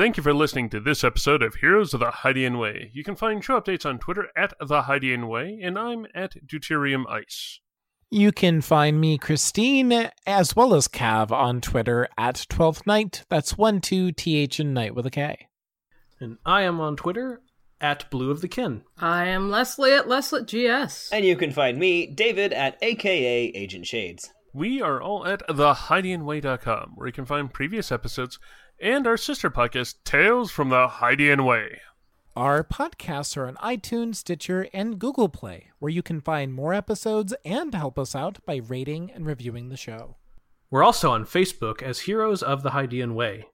Thank 0.00 0.16
you 0.16 0.22
for 0.22 0.32
listening 0.32 0.70
to 0.70 0.80
this 0.80 1.04
episode 1.04 1.42
of 1.42 1.56
Heroes 1.56 1.92
of 1.92 2.00
the 2.00 2.06
Hydian 2.06 2.58
Way. 2.58 2.90
You 2.94 3.04
can 3.04 3.16
find 3.16 3.44
show 3.44 3.60
updates 3.60 3.84
on 3.84 3.98
Twitter 3.98 4.28
at 4.34 4.54
the 4.58 4.84
Hydian 4.84 5.28
Way, 5.28 5.60
and 5.62 5.78
I'm 5.78 6.06
at 6.14 6.46
Deuterium 6.46 7.04
Ice. 7.06 7.60
You 8.08 8.32
can 8.32 8.62
find 8.62 8.98
me, 8.98 9.18
Christine, 9.18 10.08
as 10.26 10.56
well 10.56 10.72
as 10.74 10.88
Cav 10.88 11.30
on 11.30 11.60
Twitter 11.60 12.08
at 12.16 12.46
12th 12.48 12.86
Night. 12.86 13.26
That's 13.28 13.58
1 13.58 13.82
2 13.82 14.12
TH 14.12 14.60
and 14.60 14.72
Night 14.72 14.94
with 14.94 15.04
a 15.04 15.10
K. 15.10 15.48
And 16.18 16.38
I 16.46 16.62
am 16.62 16.80
on 16.80 16.96
Twitter 16.96 17.42
at 17.78 18.10
Blue 18.10 18.30
of 18.30 18.40
the 18.40 18.48
Kin. 18.48 18.84
I 18.96 19.26
am 19.26 19.50
Leslie 19.50 19.92
at 19.92 20.06
Leslet 20.06 20.46
GS. 20.46 21.12
And 21.12 21.26
you 21.26 21.36
can 21.36 21.50
find 21.50 21.78
me, 21.78 22.06
David, 22.06 22.54
at 22.54 22.78
AKA 22.80 23.48
Agent 23.48 23.84
Shades. 23.84 24.30
We 24.54 24.80
are 24.80 25.00
all 25.00 25.26
at 25.26 25.46
thehydianway.com, 25.46 26.92
where 26.94 27.06
you 27.06 27.12
can 27.12 27.26
find 27.26 27.52
previous 27.52 27.92
episodes 27.92 28.38
and 28.80 29.06
our 29.06 29.16
sister 29.16 29.50
podcast, 29.50 29.96
Tales 30.04 30.50
from 30.50 30.68
the 30.68 30.88
Hydian 30.88 31.44
Way. 31.46 31.80
Our 32.36 32.62
podcasts 32.62 33.36
are 33.36 33.46
on 33.46 33.56
iTunes, 33.56 34.16
Stitcher, 34.16 34.68
and 34.72 34.98
Google 34.98 35.28
Play, 35.28 35.70
where 35.78 35.90
you 35.90 36.02
can 36.02 36.20
find 36.20 36.54
more 36.54 36.72
episodes 36.72 37.34
and 37.44 37.74
help 37.74 37.98
us 37.98 38.14
out 38.14 38.38
by 38.46 38.56
rating 38.56 39.10
and 39.10 39.26
reviewing 39.26 39.68
the 39.68 39.76
show. 39.76 40.16
We're 40.70 40.84
also 40.84 41.10
on 41.10 41.24
Facebook 41.24 41.82
as 41.82 42.00
Heroes 42.00 42.42
of 42.42 42.62
the 42.62 42.70
Hydian 42.70 43.14
Way. 43.14 43.46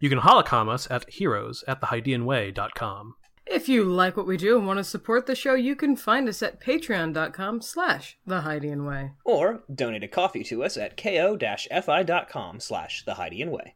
You 0.00 0.08
can 0.08 0.20
holocom 0.20 0.68
us 0.68 0.90
at 0.90 1.08
heroes 1.10 1.62
at 1.68 1.80
thehydianway.com. 1.80 3.14
If 3.46 3.68
you 3.68 3.84
like 3.84 4.16
what 4.16 4.26
we 4.26 4.38
do 4.38 4.56
and 4.56 4.66
want 4.66 4.78
to 4.78 4.84
support 4.84 5.26
the 5.26 5.34
show, 5.34 5.54
you 5.54 5.76
can 5.76 5.96
find 5.96 6.28
us 6.28 6.42
at 6.42 6.60
patreon.com 6.60 7.60
slash 7.60 8.16
the 8.26 8.40
Hydian 8.40 8.86
Way. 8.86 9.12
Or 9.24 9.62
donate 9.72 10.02
a 10.02 10.08
coffee 10.08 10.42
to 10.44 10.64
us 10.64 10.76
at 10.78 10.96
ko-fi.com 10.96 12.60
slash 12.60 13.04
the 13.04 13.14
Hydian 13.14 13.50
Way. 13.50 13.74